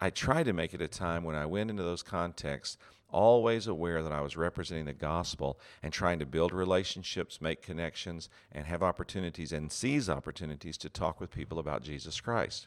I 0.00 0.10
tried 0.10 0.44
to 0.44 0.52
make 0.52 0.74
it 0.74 0.82
a 0.82 0.88
time 0.88 1.24
when 1.24 1.36
I 1.36 1.46
went 1.46 1.70
into 1.70 1.82
those 1.82 2.02
contexts 2.02 2.76
always 3.12 3.66
aware 3.66 4.02
that 4.02 4.12
I 4.12 4.20
was 4.20 4.36
representing 4.36 4.84
the 4.84 4.92
gospel 4.92 5.58
and 5.82 5.92
trying 5.92 6.18
to 6.18 6.26
build 6.26 6.52
relationships, 6.52 7.40
make 7.40 7.62
connections, 7.62 8.28
and 8.52 8.66
have 8.66 8.82
opportunities 8.82 9.52
and 9.52 9.70
seize 9.70 10.08
opportunities 10.08 10.76
to 10.78 10.88
talk 10.88 11.20
with 11.20 11.30
people 11.30 11.58
about 11.58 11.82
Jesus 11.82 12.20
Christ. 12.20 12.66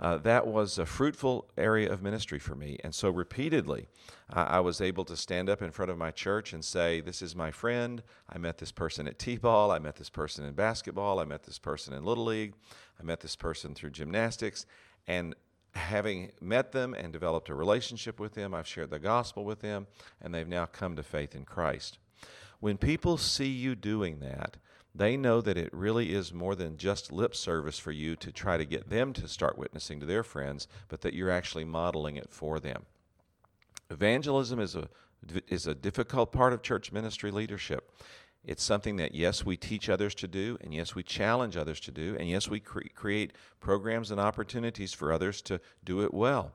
Uh, 0.00 0.16
that 0.16 0.46
was 0.46 0.78
a 0.78 0.86
fruitful 0.86 1.46
area 1.58 1.92
of 1.92 2.02
ministry 2.02 2.38
for 2.38 2.54
me. 2.54 2.78
And 2.82 2.94
so 2.94 3.10
repeatedly, 3.10 3.86
uh, 4.32 4.46
I 4.48 4.60
was 4.60 4.80
able 4.80 5.04
to 5.04 5.14
stand 5.14 5.50
up 5.50 5.60
in 5.60 5.70
front 5.70 5.90
of 5.90 5.98
my 5.98 6.10
church 6.10 6.54
and 6.54 6.64
say, 6.64 7.02
This 7.02 7.20
is 7.20 7.36
my 7.36 7.50
friend. 7.50 8.02
I 8.26 8.38
met 8.38 8.56
this 8.56 8.72
person 8.72 9.06
at 9.06 9.18
T 9.18 9.36
ball. 9.36 9.70
I 9.70 9.78
met 9.78 9.96
this 9.96 10.08
person 10.08 10.46
in 10.46 10.54
basketball. 10.54 11.20
I 11.20 11.24
met 11.26 11.42
this 11.42 11.58
person 11.58 11.92
in 11.92 12.04
Little 12.04 12.24
League. 12.24 12.54
I 12.98 13.02
met 13.02 13.20
this 13.20 13.36
person 13.36 13.74
through 13.74 13.90
gymnastics. 13.90 14.64
And 15.06 15.34
having 15.74 16.32
met 16.40 16.72
them 16.72 16.94
and 16.94 17.12
developed 17.12 17.50
a 17.50 17.54
relationship 17.54 18.18
with 18.18 18.32
them, 18.32 18.54
I've 18.54 18.66
shared 18.66 18.90
the 18.90 18.98
gospel 18.98 19.44
with 19.44 19.60
them, 19.60 19.86
and 20.22 20.34
they've 20.34 20.48
now 20.48 20.64
come 20.64 20.96
to 20.96 21.02
faith 21.02 21.34
in 21.34 21.44
Christ. 21.44 21.98
When 22.58 22.78
people 22.78 23.18
see 23.18 23.48
you 23.48 23.74
doing 23.74 24.20
that, 24.20 24.56
they 24.94 25.16
know 25.16 25.40
that 25.40 25.56
it 25.56 25.72
really 25.72 26.12
is 26.12 26.32
more 26.32 26.54
than 26.54 26.76
just 26.76 27.12
lip 27.12 27.34
service 27.34 27.78
for 27.78 27.92
you 27.92 28.16
to 28.16 28.32
try 28.32 28.56
to 28.56 28.64
get 28.64 28.90
them 28.90 29.12
to 29.14 29.28
start 29.28 29.58
witnessing 29.58 30.00
to 30.00 30.06
their 30.06 30.22
friends, 30.24 30.66
but 30.88 31.00
that 31.02 31.14
you're 31.14 31.30
actually 31.30 31.64
modeling 31.64 32.16
it 32.16 32.30
for 32.30 32.58
them. 32.58 32.84
Evangelism 33.90 34.60
is 34.60 34.74
a 34.74 34.88
is 35.48 35.66
a 35.66 35.74
difficult 35.74 36.32
part 36.32 36.52
of 36.52 36.62
church 36.62 36.92
ministry 36.92 37.30
leadership. 37.30 37.92
It's 38.44 38.62
something 38.62 38.96
that, 38.96 39.14
yes, 39.14 39.44
we 39.44 39.56
teach 39.56 39.90
others 39.90 40.14
to 40.16 40.28
do, 40.28 40.56
and 40.62 40.72
yes, 40.72 40.94
we 40.94 41.02
challenge 41.02 41.56
others 41.56 41.78
to 41.80 41.90
do, 41.90 42.16
and 42.18 42.28
yes, 42.28 42.48
we 42.48 42.58
cre- 42.58 42.88
create 42.94 43.32
programs 43.60 44.10
and 44.10 44.18
opportunities 44.18 44.94
for 44.94 45.12
others 45.12 45.42
to 45.42 45.60
do 45.84 46.00
it 46.02 46.14
well. 46.14 46.52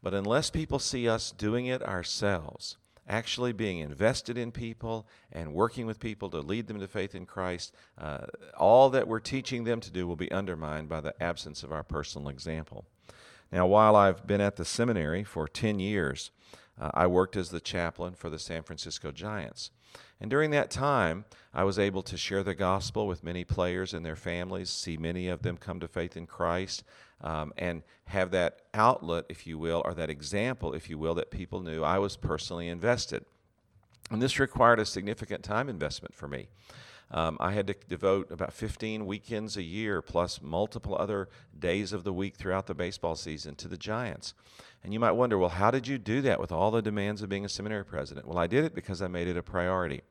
But 0.00 0.14
unless 0.14 0.48
people 0.48 0.78
see 0.78 1.08
us 1.08 1.32
doing 1.32 1.66
it 1.66 1.82
ourselves, 1.82 2.76
actually 3.08 3.52
being 3.52 3.78
invested 3.78 4.36
in 4.36 4.52
people 4.52 5.06
and 5.32 5.54
working 5.54 5.86
with 5.86 5.98
people 5.98 6.30
to 6.30 6.40
lead 6.40 6.66
them 6.66 6.80
to 6.80 6.88
faith 6.88 7.14
in 7.14 7.26
Christ, 7.26 7.74
uh, 7.96 8.26
all 8.56 8.90
that 8.90 9.08
we're 9.08 9.20
teaching 9.20 9.64
them 9.64 9.80
to 9.80 9.90
do 9.90 10.06
will 10.06 10.16
be 10.16 10.30
undermined 10.30 10.88
by 10.88 11.00
the 11.00 11.20
absence 11.22 11.62
of 11.62 11.72
our 11.72 11.82
personal 11.82 12.28
example. 12.28 12.84
Now, 13.50 13.66
while 13.66 13.96
I've 13.96 14.26
been 14.26 14.40
at 14.40 14.56
the 14.56 14.64
seminary 14.64 15.24
for 15.24 15.48
10 15.48 15.80
years, 15.80 16.30
uh, 16.80 16.90
I 16.94 17.06
worked 17.06 17.36
as 17.36 17.48
the 17.48 17.60
chaplain 17.60 18.14
for 18.14 18.30
the 18.30 18.38
San 18.38 18.62
Francisco 18.62 19.10
Giants. 19.10 19.70
And 20.20 20.30
during 20.30 20.50
that 20.50 20.70
time, 20.70 21.24
I 21.54 21.64
was 21.64 21.78
able 21.78 22.02
to 22.02 22.16
share 22.16 22.42
the 22.42 22.54
gospel 22.54 23.06
with 23.06 23.24
many 23.24 23.44
players 23.44 23.94
and 23.94 24.04
their 24.04 24.16
families, 24.16 24.68
see 24.68 24.96
many 24.96 25.28
of 25.28 25.42
them 25.42 25.56
come 25.56 25.80
to 25.80 25.88
faith 25.88 26.16
in 26.16 26.26
Christ, 26.26 26.84
um, 27.20 27.52
and 27.58 27.82
have 28.06 28.30
that 28.30 28.62
outlet, 28.74 29.24
if 29.28 29.46
you 29.46 29.58
will, 29.58 29.82
or 29.84 29.94
that 29.94 30.10
example, 30.10 30.72
if 30.72 30.88
you 30.88 30.98
will, 30.98 31.14
that 31.14 31.30
people 31.30 31.60
knew 31.60 31.82
I 31.82 31.98
was 31.98 32.16
personally 32.16 32.68
invested. 32.68 33.24
And 34.10 34.22
this 34.22 34.38
required 34.38 34.80
a 34.80 34.86
significant 34.86 35.42
time 35.42 35.68
investment 35.68 36.14
for 36.14 36.28
me. 36.28 36.48
Um, 37.10 37.38
I 37.40 37.52
had 37.52 37.66
to 37.68 37.74
devote 37.88 38.30
about 38.30 38.52
15 38.52 39.06
weekends 39.06 39.56
a 39.56 39.62
year, 39.62 40.02
plus 40.02 40.42
multiple 40.42 40.96
other 40.98 41.28
days 41.58 41.92
of 41.92 42.04
the 42.04 42.12
week 42.12 42.36
throughout 42.36 42.66
the 42.66 42.74
baseball 42.74 43.16
season, 43.16 43.54
to 43.56 43.68
the 43.68 43.78
Giants. 43.78 44.34
And 44.84 44.92
you 44.92 45.00
might 45.00 45.12
wonder, 45.12 45.38
well, 45.38 45.48
how 45.48 45.70
did 45.70 45.86
you 45.86 45.96
do 45.96 46.20
that 46.22 46.38
with 46.38 46.52
all 46.52 46.70
the 46.70 46.82
demands 46.82 47.22
of 47.22 47.30
being 47.30 47.44
a 47.44 47.48
seminary 47.48 47.84
president? 47.84 48.26
Well, 48.26 48.38
I 48.38 48.46
did 48.46 48.64
it 48.64 48.74
because 48.74 49.00
I 49.00 49.08
made 49.08 49.26
it 49.26 49.38
a 49.38 49.42
priority. 49.42 50.02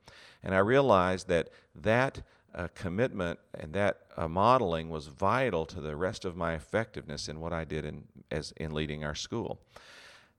And 0.42 0.54
I 0.54 0.58
realized 0.58 1.28
that 1.28 1.50
that 1.74 2.22
uh, 2.54 2.68
commitment 2.74 3.38
and 3.54 3.72
that 3.72 4.02
uh, 4.16 4.28
modeling 4.28 4.90
was 4.90 5.06
vital 5.06 5.66
to 5.66 5.80
the 5.80 5.96
rest 5.96 6.24
of 6.24 6.36
my 6.36 6.54
effectiveness 6.54 7.28
in 7.28 7.40
what 7.40 7.52
I 7.52 7.64
did 7.64 7.84
in, 7.84 8.04
as, 8.30 8.52
in 8.56 8.72
leading 8.72 9.04
our 9.04 9.14
school. 9.14 9.60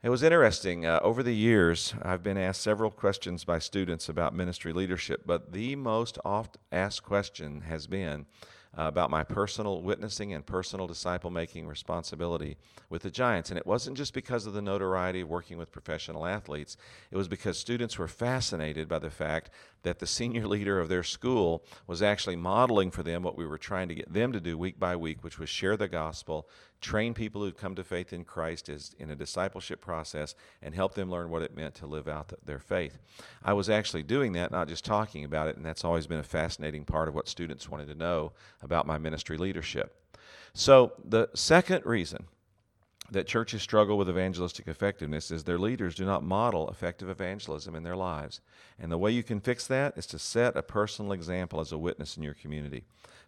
It 0.02 0.10
was 0.10 0.24
interesting. 0.24 0.86
Uh, 0.86 1.00
over 1.04 1.24
the 1.24 1.36
years, 1.36 1.94
I've 2.02 2.24
been 2.24 2.38
asked 2.38 2.62
several 2.62 2.90
questions 2.90 3.44
by 3.44 3.60
students 3.60 4.08
about 4.08 4.34
ministry 4.34 4.72
leadership, 4.72 5.24
but 5.26 5.52
the 5.52 5.76
most 5.76 6.18
oft 6.24 6.58
asked 6.72 7.04
question 7.04 7.62
has 7.62 7.86
been 7.86 8.26
uh, 8.78 8.84
about 8.84 9.10
my 9.10 9.24
personal 9.24 9.82
witnessing 9.82 10.34
and 10.34 10.46
personal 10.46 10.88
disciple 10.88 11.32
making 11.32 11.68
responsibility 11.68 12.56
with 12.90 13.02
the 13.02 13.12
Giants. 13.12 13.50
And 13.50 13.58
it 13.58 13.66
wasn't 13.66 13.98
just 13.98 14.14
because 14.14 14.46
of 14.46 14.54
the 14.54 14.62
notoriety 14.62 15.22
of 15.22 15.30
working 15.30 15.58
with 15.58 15.72
professional 15.72 16.26
athletes, 16.26 16.78
it 17.12 17.18
was 17.18 17.28
because 17.28 17.58
students 17.58 17.98
were 17.98 18.08
fascinated 18.08 18.88
by 18.88 19.00
the 19.00 19.10
fact 19.10 19.50
that 19.84 20.00
the 20.00 20.08
senior 20.08 20.48
leader 20.48 20.80
of 20.80 20.90
their 20.90 21.04
school 21.04 21.64
was 21.88 22.02
actually 22.02 22.36
modeling 22.36 22.92
for 22.92 23.04
them 23.04 23.24
what 23.24 23.38
we 23.38 23.46
were 23.46 23.58
trying 23.58 23.88
to 23.88 23.96
get 23.96 24.12
them 24.12 24.32
to 24.32 24.40
do 24.40 24.58
week 24.58 24.80
by 24.80 24.96
week, 24.96 25.24
which 25.24 25.40
was 25.40 25.50
share 25.50 25.78
the 25.78 25.88
gospel, 25.88 26.48
train 26.82 27.14
people 27.14 27.42
who'd 27.42 27.58
come 27.58 27.76
to 27.76 27.84
faith 27.84 28.14
in 28.14 28.24
Christ 28.24 28.70
as, 28.70 28.96
in 29.00 29.10
a 29.10 29.16
discipleship 29.16 29.82
process, 29.82 30.36
and 30.62 30.76
help 30.76 30.94
them 30.94 31.10
learn 31.10 31.30
what 31.30 31.42
it 31.42 31.56
meant 31.56 31.76
to 31.76 31.88
live 31.88 32.08
out 32.08 32.30
the, 32.30 32.38
their 32.46 32.60
faith. 32.60 33.00
I 33.44 33.54
was 33.54 33.70
actually 33.70 34.04
doing 34.04 34.34
that, 34.34 34.52
not 34.52 34.68
just 34.68 34.86
talking 34.86 35.24
about 35.24 35.48
it, 35.48 35.58
and 35.58 35.66
that's 35.66 35.86
always 35.86 36.08
been 36.08 36.20
a 36.20 36.24
fascinating 36.24 36.86
part 36.86 37.08
of 37.08 37.16
what 37.16 37.28
students 37.28 37.70
wanted 37.70 37.88
to 37.88 37.96
know 37.96 38.34
about 38.62 38.88
my 38.88 38.98
ministry 38.98 39.38
leadership. 39.38 39.96
So, 40.54 40.94
the 41.06 41.30
second 41.36 41.86
reason 41.86 42.26
that 43.12 43.28
churches 43.28 43.62
struggle 43.62 43.98
with 43.98 44.10
evangelistic 44.10 44.68
effectiveness 44.68 45.32
is 45.32 45.44
their 45.44 45.58
leaders 45.58 45.96
do 45.96 46.06
not 46.06 46.24
model 46.24 46.70
effective 46.70 47.10
evangelism 47.10 47.76
in 47.76 47.84
their 47.84 47.96
lives. 47.96 48.42
And 48.80 48.92
the 48.92 48.98
way 48.98 49.12
you 49.12 49.24
can 49.24 49.40
fix 49.40 49.66
that 49.68 49.98
is 49.98 50.06
to 50.08 50.20
set 50.20 50.56
a 50.56 50.64
personal 50.64 51.12
example 51.12 51.60
as 51.60 51.72
a 51.72 51.78
witness 51.78 52.18
in 52.18 52.24
your 52.24 52.34
community. 52.34 52.84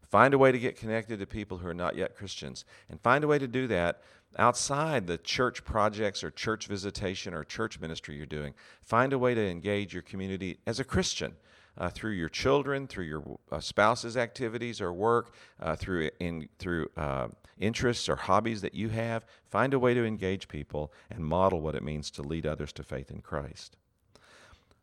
Find 0.09 0.33
a 0.33 0.37
way 0.37 0.51
to 0.51 0.59
get 0.59 0.77
connected 0.77 1.19
to 1.19 1.25
people 1.25 1.59
who 1.59 1.67
are 1.67 1.73
not 1.73 1.95
yet 1.95 2.17
Christians, 2.17 2.65
and 2.89 2.99
find 2.99 3.23
a 3.23 3.27
way 3.27 3.39
to 3.39 3.47
do 3.47 3.67
that 3.67 4.01
outside 4.37 5.07
the 5.07 5.17
church 5.17 5.63
projects 5.63 6.23
or 6.23 6.31
church 6.31 6.67
visitation 6.67 7.33
or 7.33 7.43
church 7.43 7.79
ministry 7.79 8.17
you're 8.17 8.25
doing. 8.25 8.53
Find 8.83 9.13
a 9.13 9.17
way 9.17 9.33
to 9.33 9.49
engage 9.49 9.93
your 9.93 10.03
community 10.03 10.59
as 10.67 10.79
a 10.79 10.83
Christian 10.83 11.33
uh, 11.77 11.89
through 11.89 12.11
your 12.11 12.29
children, 12.29 12.87
through 12.87 13.05
your 13.05 13.39
uh, 13.51 13.59
spouse's 13.59 14.17
activities 14.17 14.81
or 14.81 14.93
work, 14.93 15.33
uh, 15.59 15.75
through 15.75 16.09
in 16.19 16.47
through 16.59 16.89
uh, 16.97 17.27
interests 17.57 18.09
or 18.09 18.15
hobbies 18.15 18.61
that 18.61 18.75
you 18.75 18.89
have. 18.89 19.25
Find 19.49 19.73
a 19.73 19.79
way 19.79 19.93
to 19.93 20.05
engage 20.05 20.47
people 20.47 20.91
and 21.09 21.23
model 21.23 21.61
what 21.61 21.75
it 21.75 21.83
means 21.83 22.11
to 22.11 22.21
lead 22.21 22.45
others 22.45 22.73
to 22.73 22.83
faith 22.83 23.11
in 23.11 23.21
Christ. 23.21 23.77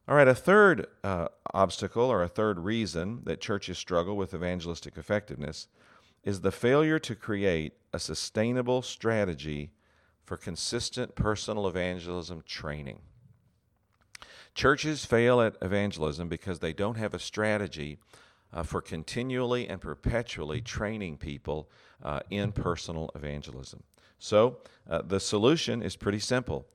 All 0.09 0.15
right, 0.15 0.29
a 0.29 0.35
third 0.35 0.87
uh, 1.05 1.29
obstacle 1.53 2.11
or 2.11 2.23
a 2.23 2.29
third 2.29 2.61
reason 2.61 3.21
that 3.25 3.43
churches 3.43 3.77
struggle 3.77 4.17
with 4.17 4.33
evangelistic 4.33 4.97
effectiveness 4.97 5.69
is 6.25 6.41
the 6.41 6.51
failure 6.51 6.99
to 6.99 7.15
create 7.15 7.75
a 7.93 7.99
sustainable 7.99 8.81
strategy 8.81 9.71
for 10.25 10.37
consistent 10.37 11.15
personal 11.15 11.69
evangelism 11.69 12.43
training. 12.47 13.01
Churches 14.59 15.05
fail 15.05 15.41
at 15.41 15.57
evangelism 15.63 16.27
because 16.27 16.59
they 16.59 16.73
don't 16.73 16.97
have 16.97 17.15
a 17.15 17.21
strategy 17.21 17.99
uh, 18.53 18.65
for 18.65 18.81
continually 18.83 19.69
and 19.69 19.81
perpetually 19.81 20.61
training 20.61 21.17
people 21.17 21.71
uh, 22.03 22.19
in 22.29 22.51
personal 22.51 23.09
evangelism. 23.15 23.85
So, 24.19 24.59
uh, 24.91 25.03
the 25.03 25.21
solution 25.21 25.81
is 25.81 25.95
pretty 25.95 26.19
simple. 26.19 26.67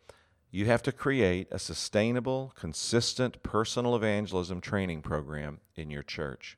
You 0.50 0.68
have 0.68 0.82
to 0.84 0.94
create 0.94 1.50
a 1.52 1.60
sustainable, 1.60 2.54
consistent 2.56 3.44
personal 3.44 3.98
evangelism 3.98 4.62
training 4.62 5.02
program 5.02 5.60
in 5.76 5.90
your 5.90 6.04
church. 6.04 6.58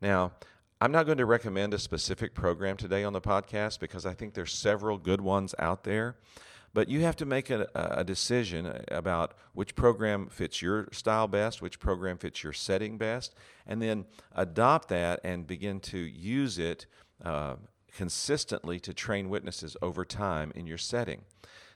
Now, 0.00 0.30
I'm 0.80 0.92
not 0.92 1.06
going 1.06 1.18
to 1.18 1.26
recommend 1.26 1.74
a 1.74 1.78
specific 1.80 2.36
program 2.36 2.76
today 2.76 3.02
on 3.02 3.14
the 3.14 3.20
podcast 3.20 3.80
because 3.80 4.06
I 4.06 4.14
think 4.14 4.34
there's 4.34 4.52
several 4.52 4.96
good 4.96 5.20
ones 5.20 5.56
out 5.58 5.82
there. 5.82 6.14
But 6.76 6.90
you 6.90 7.00
have 7.00 7.16
to 7.16 7.24
make 7.24 7.48
a, 7.48 7.66
a, 7.74 8.04
decision 8.04 8.70
about 8.88 9.32
which 9.54 9.74
program 9.74 10.28
fits 10.28 10.60
your 10.60 10.88
style 10.92 11.26
best, 11.26 11.62
which 11.62 11.80
program 11.80 12.18
fits 12.18 12.44
your 12.44 12.52
setting 12.52 12.98
best, 12.98 13.34
and 13.66 13.80
then 13.80 14.04
adopt 14.34 14.90
that 14.90 15.20
and 15.24 15.46
begin 15.46 15.80
to 15.80 15.96
use 15.96 16.58
it 16.58 16.84
uh, 17.24 17.54
consistently 17.94 18.78
to 18.80 18.92
train 18.92 19.30
witnesses 19.30 19.74
over 19.80 20.04
time 20.04 20.52
in 20.54 20.66
your 20.66 20.76
setting. 20.76 21.22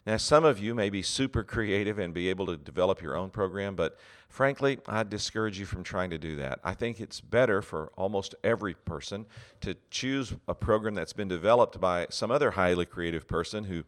Now, 0.06 0.18
some 0.18 0.44
of 0.44 0.58
you 0.58 0.74
may 0.74 0.90
be 0.90 1.00
super 1.00 1.44
creative 1.44 1.98
and 1.98 2.12
be 2.12 2.28
able 2.28 2.44
to 2.48 2.58
develop 2.58 3.00
your 3.00 3.16
own 3.16 3.30
program, 3.30 3.76
but 3.76 3.98
frankly, 4.28 4.80
I 4.86 5.02
discourage 5.04 5.58
you 5.58 5.64
from 5.64 5.82
trying 5.82 6.10
to 6.10 6.18
do 6.18 6.36
that. 6.36 6.60
I 6.62 6.74
think 6.74 7.00
it's 7.00 7.22
better 7.22 7.62
for 7.62 7.90
almost 7.96 8.34
every 8.44 8.74
person 8.74 9.24
to 9.62 9.76
choose 9.90 10.34
a 10.46 10.54
program 10.54 10.94
that's 10.94 11.14
been 11.14 11.28
developed 11.28 11.80
by 11.80 12.06
some 12.10 12.30
other 12.30 12.50
highly 12.50 12.84
creative 12.84 13.26
person 13.26 13.64
who 13.64 13.84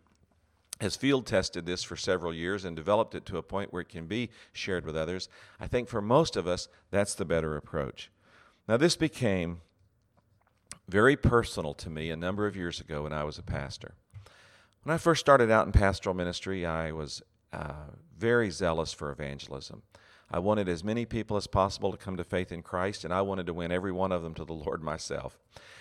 has 0.82 0.96
field 0.96 1.26
tested 1.26 1.64
this 1.64 1.82
for 1.82 1.96
several 1.96 2.34
years 2.34 2.64
and 2.64 2.76
developed 2.76 3.14
it 3.14 3.24
to 3.26 3.38
a 3.38 3.42
point 3.42 3.72
where 3.72 3.82
it 3.82 3.88
can 3.88 4.06
be 4.06 4.30
shared 4.52 4.84
with 4.84 4.96
others. 4.96 5.28
I 5.58 5.66
think 5.66 5.88
for 5.88 6.02
most 6.02 6.36
of 6.36 6.46
us, 6.46 6.68
that's 6.90 7.14
the 7.14 7.24
better 7.24 7.56
approach. 7.56 8.10
Now, 8.68 8.76
this 8.76 8.96
became 8.96 9.60
very 10.88 11.16
personal 11.16 11.72
to 11.74 11.88
me 11.88 12.10
a 12.10 12.16
number 12.16 12.46
of 12.46 12.56
years 12.56 12.80
ago 12.80 13.04
when 13.04 13.12
I 13.12 13.24
was 13.24 13.38
a 13.38 13.42
pastor. 13.42 13.94
When 14.82 14.92
I 14.92 14.98
first 14.98 15.20
started 15.20 15.50
out 15.50 15.66
in 15.66 15.72
pastoral 15.72 16.14
ministry, 16.14 16.66
I 16.66 16.90
was 16.90 17.22
uh, 17.52 17.92
very 18.18 18.50
zealous 18.50 18.92
for 18.92 19.12
evangelism. 19.12 19.82
I 20.32 20.38
wanted 20.38 20.68
as 20.68 20.82
many 20.82 21.04
people 21.04 21.36
as 21.36 21.46
possible 21.46 21.92
to 21.92 21.98
come 21.98 22.16
to 22.16 22.24
faith 22.24 22.50
in 22.50 22.62
Christ, 22.62 23.04
and 23.04 23.12
I 23.12 23.20
wanted 23.20 23.46
to 23.46 23.54
win 23.54 23.70
every 23.70 23.92
one 23.92 24.12
of 24.12 24.22
them 24.22 24.34
to 24.34 24.44
the 24.44 24.54
Lord 24.54 24.82
myself. 24.82 25.38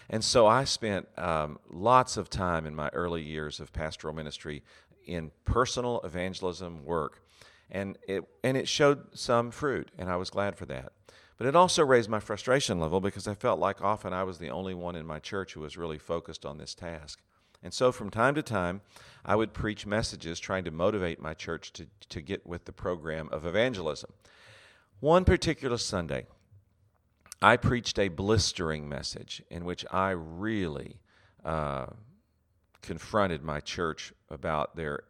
And 0.10 0.24
so 0.24 0.46
I 0.46 0.65
spent 0.65 1.08
um, 1.17 1.58
lots 1.70 2.17
of 2.17 2.29
time 2.29 2.65
in 2.65 2.75
my 2.75 2.89
early 2.89 3.24
years 3.24 3.62
of 3.62 3.72
pastoral 3.72 4.13
ministry 4.13 4.62
in 5.05 5.31
personal 5.46 6.01
evangelism 6.03 6.84
work. 6.86 7.24
And 7.70 7.98
it, 8.08 8.24
and 8.43 8.58
it 8.58 8.67
showed 8.67 9.17
some 9.17 9.50
fruit, 9.51 9.91
and 9.98 10.10
I 10.10 10.17
was 10.17 10.29
glad 10.29 10.58
for 10.58 10.65
that. 10.65 10.91
But 11.38 11.48
it 11.48 11.55
also 11.55 11.84
raised 11.84 12.10
my 12.10 12.20
frustration 12.20 12.79
level 12.79 13.00
because 13.00 13.27
I 13.27 13.34
felt 13.34 13.60
like 13.60 13.81
often 13.81 14.13
I 14.13 14.24
was 14.24 14.38
the 14.38 14.51
only 14.51 14.74
one 14.74 14.96
in 14.96 15.05
my 15.05 15.20
church 15.20 15.53
who 15.53 15.62
was 15.62 15.77
really 15.77 15.98
focused 15.98 16.46
on 16.46 16.58
this 16.58 16.75
task. 16.75 17.20
And 17.63 17.74
so 17.74 17.91
from 17.91 18.10
time 18.10 18.36
to 18.36 18.43
time, 18.43 18.81
I 19.24 19.36
would 19.36 19.53
preach 19.53 19.86
messages 19.86 20.39
trying 20.39 20.65
to 20.65 20.72
motivate 20.72 21.22
my 21.22 21.34
church 21.34 21.74
to, 21.74 21.88
to 22.10 22.22
get 22.22 22.46
with 22.46 22.65
the 22.65 22.72
program 22.72 23.29
of 23.31 23.46
evangelism. 23.46 24.12
One 25.00 25.25
particular 25.25 25.77
Sunday, 25.77 26.27
I 27.41 27.58
preached 27.58 27.98
a 27.98 28.10
blistering 28.10 28.88
message 28.88 29.41
in 29.50 29.65
which 29.65 29.84
I 29.91 30.12
really 30.12 31.00
uh, 31.43 31.88
confronted 32.81 33.43
my 33.43 33.60
church 33.62 34.13
about 34.31 34.75
their 34.75 35.03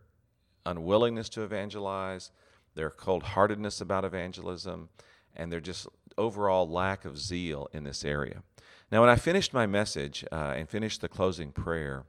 unwillingness 0.66 1.30
to 1.30 1.44
evangelize, 1.44 2.32
their 2.76 2.90
cold 2.90 3.24
heartedness 3.24 3.82
about 3.82 4.06
evangelism, 4.06 4.90
and 5.36 5.52
their 5.52 5.62
just 5.62 5.88
overall 6.18 6.70
lack 6.70 7.06
of 7.06 7.18
zeal 7.18 7.70
in 7.74 7.84
this 7.84 8.04
area. 8.04 8.44
Now, 8.92 9.02
when 9.02 9.10
I 9.10 9.16
finished 9.16 9.54
my 9.54 9.66
message 9.66 10.26
uh, 10.32 10.54
and 10.56 10.70
finished 10.70 11.02
the 11.02 11.08
closing 11.08 11.52
prayer, 11.52 12.04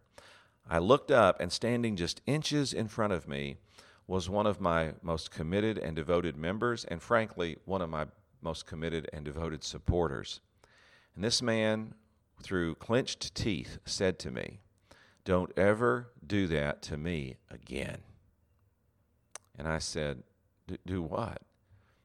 I 0.69 0.79
looked 0.79 1.11
up, 1.11 1.41
and 1.41 1.53
standing 1.53 1.97
just 1.97 2.21
inches 2.27 2.73
in 2.73 2.89
front 2.89 3.13
of 3.13 3.29
me 3.29 3.57
was 4.07 4.29
one 4.29 4.47
of 4.47 4.61
my 4.61 4.95
most 5.03 5.31
committed 5.31 5.79
and 5.79 5.95
devoted 5.95 6.37
members, 6.37 6.85
and 6.85 7.01
frankly, 7.01 7.57
one 7.65 7.83
of 7.83 7.91
my 7.91 8.07
most 8.41 8.67
committed 8.67 9.09
and 9.13 9.25
devoted 9.25 9.63
supporters. 9.63 10.41
And 11.15 11.23
this 11.23 11.41
man, 11.41 11.95
through 12.43 12.75
clenched 12.77 13.35
teeth, 13.35 13.79
said 13.85 14.19
to 14.21 14.31
me, 14.31 14.61
Don't 15.25 15.57
ever 15.57 16.09
do 16.27 16.47
that 16.49 16.83
to 16.83 16.97
me 16.97 17.37
again. 17.51 17.99
And 19.57 19.69
I 19.69 19.79
said, 19.79 20.23
Do 20.87 21.03
what? 21.03 21.43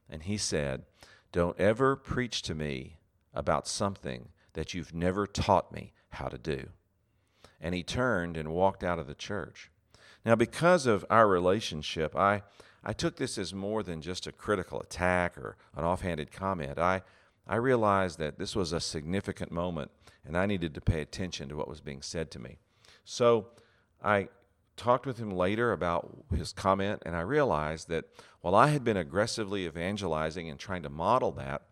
And 0.08 0.22
he 0.22 0.36
said, 0.36 0.84
Don't 1.32 1.58
ever 1.58 1.96
preach 1.96 2.42
to 2.42 2.54
me 2.54 2.98
about 3.34 3.66
something 3.66 4.28
that 4.54 4.74
you've 4.74 4.94
never 4.94 5.26
taught 5.26 5.72
me 5.72 5.92
how 6.10 6.28
to 6.28 6.38
do. 6.38 6.68
And 7.60 7.74
he 7.74 7.82
turned 7.82 8.36
and 8.36 8.52
walked 8.52 8.84
out 8.84 8.98
of 8.98 9.06
the 9.06 9.14
church. 9.14 9.70
Now, 10.24 10.34
because 10.34 10.86
of 10.86 11.04
our 11.10 11.26
relationship, 11.26 12.16
I, 12.16 12.42
I 12.84 12.92
took 12.92 13.16
this 13.16 13.38
as 13.38 13.52
more 13.52 13.82
than 13.82 14.00
just 14.00 14.26
a 14.26 14.32
critical 14.32 14.80
attack 14.80 15.36
or 15.36 15.56
an 15.76 15.84
offhanded 15.84 16.30
comment. 16.30 16.78
I, 16.78 17.02
I 17.46 17.56
realized 17.56 18.18
that 18.18 18.38
this 18.38 18.54
was 18.54 18.72
a 18.72 18.80
significant 18.80 19.50
moment 19.50 19.90
and 20.24 20.36
I 20.36 20.46
needed 20.46 20.74
to 20.74 20.80
pay 20.80 21.00
attention 21.00 21.48
to 21.48 21.56
what 21.56 21.68
was 21.68 21.80
being 21.80 22.02
said 22.02 22.30
to 22.32 22.38
me. 22.38 22.58
So 23.10 23.46
I 24.04 24.28
talked 24.76 25.06
with 25.06 25.16
him 25.16 25.30
later 25.30 25.72
about 25.72 26.14
his 26.36 26.52
comment, 26.52 27.02
and 27.06 27.16
I 27.16 27.22
realized 27.22 27.88
that 27.88 28.04
while 28.42 28.54
I 28.54 28.66
had 28.66 28.84
been 28.84 28.98
aggressively 28.98 29.64
evangelizing 29.64 30.50
and 30.50 30.60
trying 30.60 30.82
to 30.82 30.90
model 30.90 31.32
that, 31.32 31.62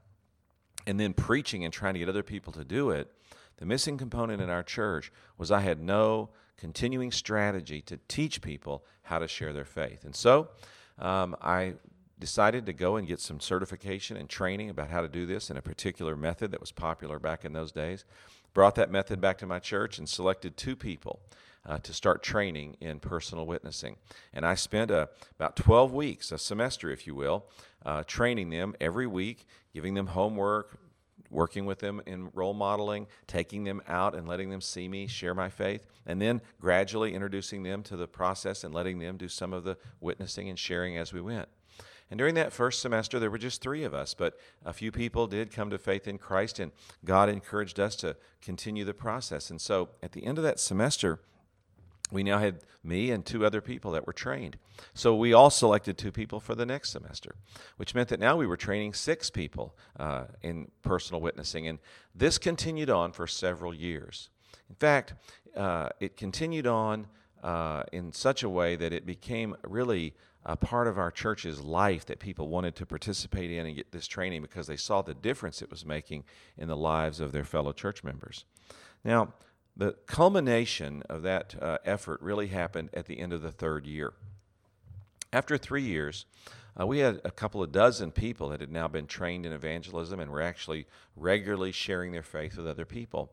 and 0.86 0.98
then 0.98 1.12
preaching 1.12 1.62
and 1.62 1.74
trying 1.74 1.92
to 1.92 2.00
get 2.00 2.08
other 2.08 2.22
people 2.22 2.54
to 2.54 2.64
do 2.64 2.88
it, 2.88 3.12
the 3.58 3.66
missing 3.66 3.98
component 3.98 4.40
in 4.40 4.48
our 4.48 4.62
church 4.62 5.12
was 5.36 5.50
I 5.50 5.60
had 5.60 5.78
no 5.78 6.30
continuing 6.56 7.12
strategy 7.12 7.82
to 7.82 7.98
teach 8.08 8.40
people 8.40 8.86
how 9.02 9.18
to 9.18 9.28
share 9.28 9.52
their 9.52 9.66
faith. 9.66 10.04
And 10.04 10.16
so 10.16 10.48
um, 10.98 11.36
I 11.42 11.74
decided 12.18 12.64
to 12.64 12.72
go 12.72 12.96
and 12.96 13.06
get 13.06 13.20
some 13.20 13.40
certification 13.40 14.16
and 14.16 14.26
training 14.26 14.70
about 14.70 14.88
how 14.88 15.02
to 15.02 15.08
do 15.08 15.26
this 15.26 15.50
in 15.50 15.58
a 15.58 15.62
particular 15.62 16.16
method 16.16 16.50
that 16.52 16.60
was 16.60 16.72
popular 16.72 17.18
back 17.18 17.44
in 17.44 17.52
those 17.52 17.72
days. 17.72 18.06
Brought 18.56 18.76
that 18.76 18.90
method 18.90 19.20
back 19.20 19.36
to 19.38 19.46
my 19.46 19.58
church 19.58 19.98
and 19.98 20.08
selected 20.08 20.56
two 20.56 20.76
people 20.76 21.20
uh, 21.66 21.76
to 21.76 21.92
start 21.92 22.22
training 22.22 22.78
in 22.80 23.00
personal 23.00 23.44
witnessing. 23.44 23.96
And 24.32 24.46
I 24.46 24.54
spent 24.54 24.90
a, 24.90 25.10
about 25.38 25.56
12 25.56 25.92
weeks, 25.92 26.32
a 26.32 26.38
semester, 26.38 26.90
if 26.90 27.06
you 27.06 27.14
will, 27.14 27.44
uh, 27.84 28.04
training 28.06 28.48
them 28.48 28.74
every 28.80 29.06
week, 29.06 29.44
giving 29.74 29.92
them 29.92 30.06
homework, 30.06 30.78
working 31.30 31.66
with 31.66 31.80
them 31.80 32.00
in 32.06 32.30
role 32.32 32.54
modeling, 32.54 33.08
taking 33.26 33.64
them 33.64 33.82
out 33.88 34.14
and 34.14 34.26
letting 34.26 34.48
them 34.48 34.62
see 34.62 34.88
me 34.88 35.06
share 35.06 35.34
my 35.34 35.50
faith, 35.50 35.86
and 36.06 36.22
then 36.22 36.40
gradually 36.58 37.12
introducing 37.12 37.62
them 37.62 37.82
to 37.82 37.94
the 37.94 38.08
process 38.08 38.64
and 38.64 38.72
letting 38.72 39.00
them 39.00 39.18
do 39.18 39.28
some 39.28 39.52
of 39.52 39.64
the 39.64 39.76
witnessing 40.00 40.48
and 40.48 40.58
sharing 40.58 40.96
as 40.96 41.12
we 41.12 41.20
went. 41.20 41.50
And 42.10 42.18
during 42.18 42.34
that 42.36 42.52
first 42.52 42.80
semester, 42.80 43.18
there 43.18 43.30
were 43.30 43.38
just 43.38 43.60
three 43.60 43.82
of 43.82 43.92
us, 43.92 44.14
but 44.14 44.38
a 44.64 44.72
few 44.72 44.92
people 44.92 45.26
did 45.26 45.50
come 45.50 45.70
to 45.70 45.78
faith 45.78 46.06
in 46.06 46.18
Christ, 46.18 46.60
and 46.60 46.70
God 47.04 47.28
encouraged 47.28 47.80
us 47.80 47.96
to 47.96 48.16
continue 48.40 48.84
the 48.84 48.94
process. 48.94 49.50
And 49.50 49.60
so 49.60 49.88
at 50.02 50.12
the 50.12 50.24
end 50.24 50.38
of 50.38 50.44
that 50.44 50.60
semester, 50.60 51.18
we 52.12 52.22
now 52.22 52.38
had 52.38 52.60
me 52.84 53.10
and 53.10 53.26
two 53.26 53.44
other 53.44 53.60
people 53.60 53.90
that 53.92 54.06
were 54.06 54.12
trained. 54.12 54.56
So 54.94 55.16
we 55.16 55.32
all 55.32 55.50
selected 55.50 55.98
two 55.98 56.12
people 56.12 56.38
for 56.38 56.54
the 56.54 56.64
next 56.64 56.90
semester, 56.90 57.34
which 57.76 57.94
meant 57.94 58.08
that 58.10 58.20
now 58.20 58.36
we 58.36 58.46
were 58.46 58.56
training 58.56 58.94
six 58.94 59.28
people 59.28 59.74
uh, 59.98 60.26
in 60.42 60.70
personal 60.82 61.20
witnessing. 61.20 61.66
And 61.66 61.80
this 62.14 62.38
continued 62.38 62.90
on 62.90 63.10
for 63.10 63.26
several 63.26 63.74
years. 63.74 64.30
In 64.68 64.76
fact, 64.76 65.14
uh, 65.56 65.88
it 65.98 66.16
continued 66.16 66.66
on 66.68 67.08
uh, 67.42 67.84
in 67.92 68.12
such 68.12 68.42
a 68.42 68.48
way 68.48 68.76
that 68.76 68.92
it 68.92 69.06
became 69.06 69.56
really 69.62 70.14
a 70.44 70.56
part 70.56 70.86
of 70.86 70.96
our 70.96 71.10
church's 71.10 71.60
life 71.60 72.06
that 72.06 72.20
people 72.20 72.48
wanted 72.48 72.76
to 72.76 72.86
participate 72.86 73.50
in 73.50 73.66
and 73.66 73.74
get 73.74 73.90
this 73.90 74.06
training 74.06 74.42
because 74.42 74.68
they 74.68 74.76
saw 74.76 75.02
the 75.02 75.14
difference 75.14 75.60
it 75.60 75.70
was 75.70 75.84
making 75.84 76.24
in 76.56 76.68
the 76.68 76.76
lives 76.76 77.18
of 77.20 77.32
their 77.32 77.44
fellow 77.44 77.72
church 77.72 78.04
members. 78.04 78.44
Now, 79.04 79.34
the 79.76 79.92
culmination 80.06 81.02
of 81.08 81.22
that 81.22 81.54
uh, 81.60 81.78
effort 81.84 82.20
really 82.22 82.46
happened 82.46 82.90
at 82.94 83.06
the 83.06 83.18
end 83.18 83.32
of 83.32 83.42
the 83.42 83.50
third 83.50 83.86
year. 83.86 84.14
After 85.32 85.58
three 85.58 85.82
years, 85.82 86.26
uh, 86.80 86.86
we 86.86 87.00
had 87.00 87.20
a 87.24 87.30
couple 87.30 87.62
of 87.62 87.72
dozen 87.72 88.10
people 88.10 88.48
that 88.50 88.60
had 88.60 88.70
now 88.70 88.86
been 88.86 89.06
trained 89.06 89.46
in 89.46 89.52
evangelism 89.52 90.20
and 90.20 90.30
were 90.30 90.40
actually 90.40 90.86
regularly 91.16 91.72
sharing 91.72 92.12
their 92.12 92.22
faith 92.22 92.56
with 92.56 92.68
other 92.68 92.84
people. 92.84 93.32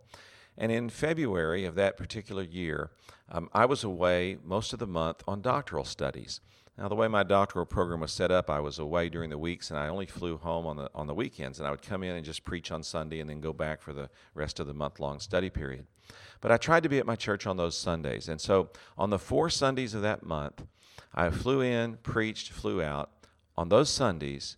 And 0.58 0.72
in 0.72 0.90
February 0.90 1.66
of 1.66 1.76
that 1.76 1.98
particular 1.98 2.44
year, 2.44 2.92
um, 3.30 3.50
I 3.54 3.66
was 3.66 3.84
away 3.84 4.38
most 4.44 4.74
of 4.74 4.80
the 4.80 4.88
month 4.88 5.24
on 5.28 5.42
doctoral 5.42 5.86
studies. 5.86 6.42
Now, 6.78 6.88
the 6.88 6.96
way 6.96 7.08
my 7.08 7.22
doctoral 7.22 7.68
program 7.68 8.00
was 8.00 8.12
set 8.12 8.32
up, 8.32 8.50
I 8.50 8.60
was 8.60 8.80
away 8.80 9.08
during 9.10 9.30
the 9.30 9.38
weeks, 9.38 9.70
and 9.70 9.78
I 9.78 9.90
only 9.90 10.08
flew 10.08 10.38
home 10.38 10.66
on 10.66 10.78
the 10.78 10.90
on 10.96 11.06
the 11.06 11.14
weekends. 11.14 11.60
And 11.60 11.68
I 11.68 11.72
would 11.72 11.84
come 11.84 12.02
in 12.02 12.16
and 12.16 12.26
just 12.26 12.44
preach 12.44 12.72
on 12.72 12.82
Sunday, 12.82 13.20
and 13.20 13.30
then 13.30 13.42
go 13.42 13.54
back 13.54 13.80
for 13.80 13.94
the 13.94 14.10
rest 14.34 14.60
of 14.60 14.66
the 14.66 14.74
month 14.74 15.00
long 15.00 15.20
study 15.20 15.52
period. 15.52 15.86
But 16.42 16.52
I 16.52 16.58
tried 16.58 16.84
to 16.84 16.90
be 16.90 16.98
at 16.98 17.06
my 17.06 17.16
church 17.16 17.46
on 17.46 17.58
those 17.58 17.78
Sundays, 17.78 18.28
and 18.28 18.42
so 18.42 18.72
on 18.98 19.12
the 19.12 19.20
four 19.20 19.52
Sundays 19.52 19.94
of 19.94 20.02
that 20.02 20.24
month, 20.24 20.66
I 21.14 21.30
flew 21.30 21.62
in, 21.62 21.98
preached, 21.98 22.52
flew 22.52 22.82
out. 22.82 23.12
On 23.56 23.70
those 23.70 23.92
Sundays, 23.92 24.58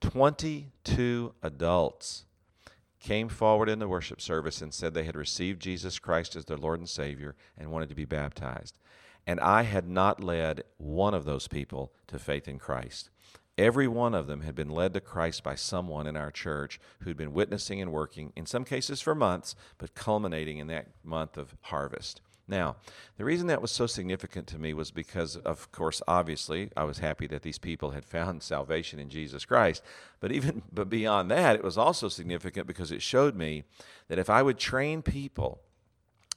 22 0.00 1.34
adults 1.44 2.24
came 3.02 3.28
forward 3.28 3.68
in 3.68 3.80
the 3.80 3.88
worship 3.88 4.20
service 4.20 4.62
and 4.62 4.72
said 4.72 4.94
they 4.94 5.04
had 5.04 5.16
received 5.16 5.60
Jesus 5.60 5.98
Christ 5.98 6.36
as 6.36 6.44
their 6.44 6.56
Lord 6.56 6.78
and 6.78 6.88
Savior 6.88 7.34
and 7.58 7.70
wanted 7.70 7.88
to 7.88 7.94
be 7.94 8.04
baptized. 8.04 8.78
And 9.26 9.40
I 9.40 9.62
had 9.62 9.88
not 9.88 10.22
led 10.22 10.62
one 10.78 11.12
of 11.12 11.24
those 11.24 11.48
people 11.48 11.92
to 12.06 12.18
faith 12.18 12.46
in 12.46 12.58
Christ. 12.58 13.10
Every 13.58 13.86
one 13.86 14.14
of 14.14 14.28
them 14.28 14.42
had 14.42 14.54
been 14.54 14.70
led 14.70 14.94
to 14.94 15.00
Christ 15.00 15.42
by 15.42 15.56
someone 15.56 16.06
in 16.06 16.16
our 16.16 16.30
church 16.30 16.80
who'd 17.00 17.16
been 17.16 17.34
witnessing 17.34 17.82
and 17.82 17.92
working, 17.92 18.32
in 18.34 18.46
some 18.46 18.64
cases 18.64 19.00
for 19.00 19.14
months, 19.14 19.54
but 19.78 19.94
culminating 19.94 20.58
in 20.58 20.68
that 20.68 20.88
month 21.04 21.36
of 21.36 21.54
harvest. 21.62 22.22
Now, 22.48 22.76
the 23.16 23.24
reason 23.24 23.46
that 23.46 23.62
was 23.62 23.70
so 23.70 23.86
significant 23.86 24.46
to 24.48 24.58
me 24.58 24.74
was 24.74 24.90
because, 24.90 25.36
of 25.36 25.70
course, 25.70 26.02
obviously, 26.08 26.70
I 26.76 26.84
was 26.84 26.98
happy 26.98 27.26
that 27.28 27.42
these 27.42 27.58
people 27.58 27.90
had 27.90 28.04
found 28.04 28.42
salvation 28.42 28.98
in 28.98 29.08
Jesus 29.08 29.44
Christ. 29.44 29.82
But 30.20 30.32
even 30.32 30.62
but 30.72 30.88
beyond 30.88 31.30
that, 31.30 31.56
it 31.56 31.64
was 31.64 31.78
also 31.78 32.08
significant 32.08 32.66
because 32.66 32.92
it 32.92 33.02
showed 33.02 33.36
me 33.36 33.64
that 34.08 34.18
if 34.18 34.28
I 34.28 34.42
would 34.42 34.58
train 34.58 35.02
people 35.02 35.60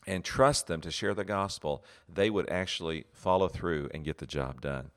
and 0.08 0.24
trust 0.24 0.68
them 0.68 0.82
to 0.82 0.92
share 0.92 1.16
the 1.16 1.26
gospel, 1.26 1.84
they 2.08 2.30
would 2.30 2.50
actually 2.50 3.06
follow 3.12 3.48
through 3.48 3.90
and 3.94 4.06
get 4.06 4.20
the 4.20 4.28
job 4.28 4.62
done. 4.62 4.92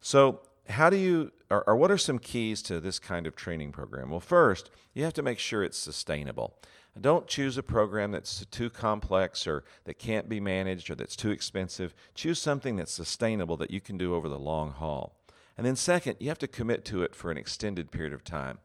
So, 0.00 0.40
how 0.68 0.90
do 0.90 0.96
you, 0.96 1.32
or, 1.50 1.68
or, 1.68 1.76
what 1.76 1.90
are 1.90 1.98
some 1.98 2.18
keys 2.18 2.62
to 2.62 2.80
this 2.80 2.98
kind 2.98 3.26
of 3.26 3.34
training 3.34 3.72
program? 3.72 4.10
Well, 4.10 4.20
first, 4.20 4.70
you 4.94 5.02
have 5.04 5.12
to 5.14 5.22
make 5.22 5.38
sure 5.38 5.64
it's 5.64 5.78
sustainable. 5.78 6.54
Don't 7.00 7.26
choose 7.26 7.56
a 7.56 7.62
program 7.62 8.10
that's 8.10 8.44
too 8.46 8.68
complex 8.68 9.46
or 9.46 9.64
that 9.84 9.98
can't 9.98 10.28
be 10.28 10.40
managed 10.40 10.90
or 10.90 10.94
that's 10.94 11.16
too 11.16 11.30
expensive. 11.30 11.94
Choose 12.14 12.38
something 12.38 12.76
that's 12.76 12.92
sustainable 12.92 13.56
that 13.56 13.70
you 13.70 13.80
can 13.80 13.96
do 13.96 14.14
over 14.14 14.28
the 14.28 14.38
long 14.38 14.72
haul. 14.72 15.16
And 15.56 15.66
then, 15.66 15.76
second, 15.76 16.16
you 16.18 16.28
have 16.28 16.38
to 16.40 16.48
commit 16.48 16.84
to 16.86 17.02
it 17.02 17.14
for 17.14 17.30
an 17.30 17.38
extended 17.38 17.90
period 17.90 18.12
of 18.12 18.24
time. 18.24 18.58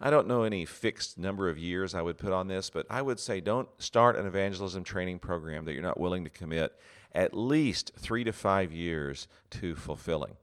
I 0.00 0.10
don't 0.10 0.26
know 0.26 0.42
any 0.42 0.64
fixed 0.64 1.18
number 1.18 1.48
of 1.48 1.58
years 1.58 1.94
I 1.94 2.02
would 2.02 2.18
put 2.18 2.32
on 2.32 2.48
this, 2.48 2.68
but 2.68 2.86
I 2.90 3.00
would 3.00 3.20
say 3.20 3.40
don't 3.40 3.68
start 3.78 4.16
an 4.16 4.26
evangelism 4.26 4.82
training 4.84 5.18
program 5.18 5.64
that 5.64 5.72
you're 5.72 5.82
not 5.82 6.00
willing 6.00 6.24
to 6.24 6.30
commit 6.30 6.78
at 7.14 7.34
least 7.34 7.92
three 7.96 8.24
to 8.24 8.32
five 8.32 8.72
years 8.72 9.28
to 9.50 9.76
fulfilling. 9.76 10.36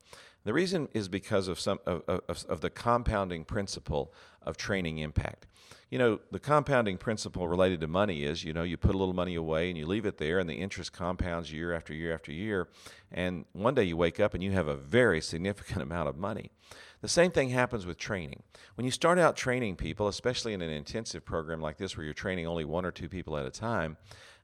The 0.44 0.52
reason 0.52 0.88
is 0.92 1.08
because 1.08 1.46
of 1.46 1.60
some 1.60 1.78
of, 1.86 2.02
of, 2.08 2.44
of, 2.48 2.60
the 2.60 2.70
compounding 2.70 3.44
principle 3.44 4.12
of 4.42 4.56
training 4.56 4.98
impact. 4.98 5.46
You 5.88 5.98
know, 5.98 6.20
the 6.32 6.40
compounding 6.40 6.96
principle 6.96 7.46
related 7.46 7.80
to 7.82 7.86
money 7.86 8.24
is, 8.24 8.42
you 8.42 8.52
know, 8.52 8.62
you 8.62 8.76
put 8.76 8.94
a 8.94 8.98
little 8.98 9.14
money 9.14 9.36
away 9.36 9.68
and 9.68 9.78
you 9.78 9.86
leave 9.86 10.06
it 10.06 10.18
there, 10.18 10.38
and 10.38 10.48
the 10.48 10.54
interest 10.54 10.92
compounds 10.92 11.52
year 11.52 11.72
after 11.72 11.94
year 11.94 12.12
after 12.12 12.32
year. 12.32 12.68
And 13.12 13.44
one 13.52 13.74
day 13.74 13.84
you 13.84 13.96
wake 13.96 14.18
up 14.18 14.34
and 14.34 14.42
you 14.42 14.50
have 14.52 14.68
a 14.68 14.76
very 14.76 15.20
significant 15.20 15.82
amount 15.82 16.08
of 16.08 16.16
money. 16.16 16.50
The 17.02 17.08
same 17.08 17.30
thing 17.30 17.50
happens 17.50 17.84
with 17.84 17.98
training. 17.98 18.42
When 18.76 18.84
you 18.84 18.90
start 18.90 19.18
out 19.18 19.36
training 19.36 19.76
people, 19.76 20.08
especially 20.08 20.54
in 20.54 20.62
an 20.62 20.70
intensive 20.70 21.24
program 21.24 21.60
like 21.60 21.76
this 21.76 21.96
where 21.96 22.04
you're 22.04 22.14
training 22.14 22.46
only 22.46 22.64
one 22.64 22.84
or 22.84 22.92
two 22.92 23.08
people 23.08 23.36
at 23.36 23.44
a 23.44 23.50
time, 23.50 23.96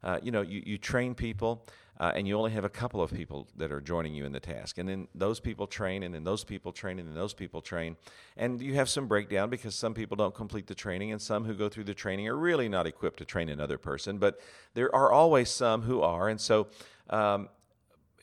uh, 0.03 0.19
you 0.23 0.31
know, 0.31 0.43
you, 0.43 0.63
you 0.65 0.79
train 0.79 1.15
people 1.15 1.65
uh, 2.01 2.13
and 2.15 2.29
you 2.29 2.37
only 2.37 2.53
have 2.53 2.65
a 2.65 2.69
couple 2.69 3.03
of 3.03 3.13
people 3.13 3.49
that 3.57 3.73
are 3.73 3.81
joining 3.81 4.15
you 4.15 4.25
in 4.25 4.33
the 4.33 4.41
task. 4.41 4.79
And 4.79 4.89
then 4.89 5.09
those 5.15 5.41
people 5.41 5.67
train, 5.67 6.03
and 6.03 6.15
then 6.15 6.25
those 6.25 6.45
people 6.45 6.73
train, 6.73 6.99
and 6.99 7.09
then 7.09 7.15
those 7.15 7.35
people 7.35 7.61
train. 7.61 7.97
And 8.37 8.63
you 8.63 8.75
have 8.75 8.89
some 8.89 9.09
breakdown 9.09 9.51
because 9.51 9.75
some 9.75 9.95
people 9.95 10.17
don't 10.17 10.35
complete 10.35 10.69
the 10.69 10.75
training, 10.75 11.11
and 11.11 11.21
some 11.21 11.45
who 11.45 11.55
go 11.55 11.69
through 11.69 11.85
the 11.85 11.95
training 11.95 12.29
are 12.29 12.37
really 12.37 12.69
not 12.69 12.87
equipped 12.87 13.19
to 13.19 13.25
train 13.25 13.49
another 13.49 13.79
person. 13.79 14.19
But 14.19 14.41
there 14.75 14.95
are 14.95 15.11
always 15.11 15.51
some 15.51 15.83
who 15.83 16.03
are. 16.03 16.29
And 16.29 16.41
so, 16.41 16.69
um, 17.11 17.49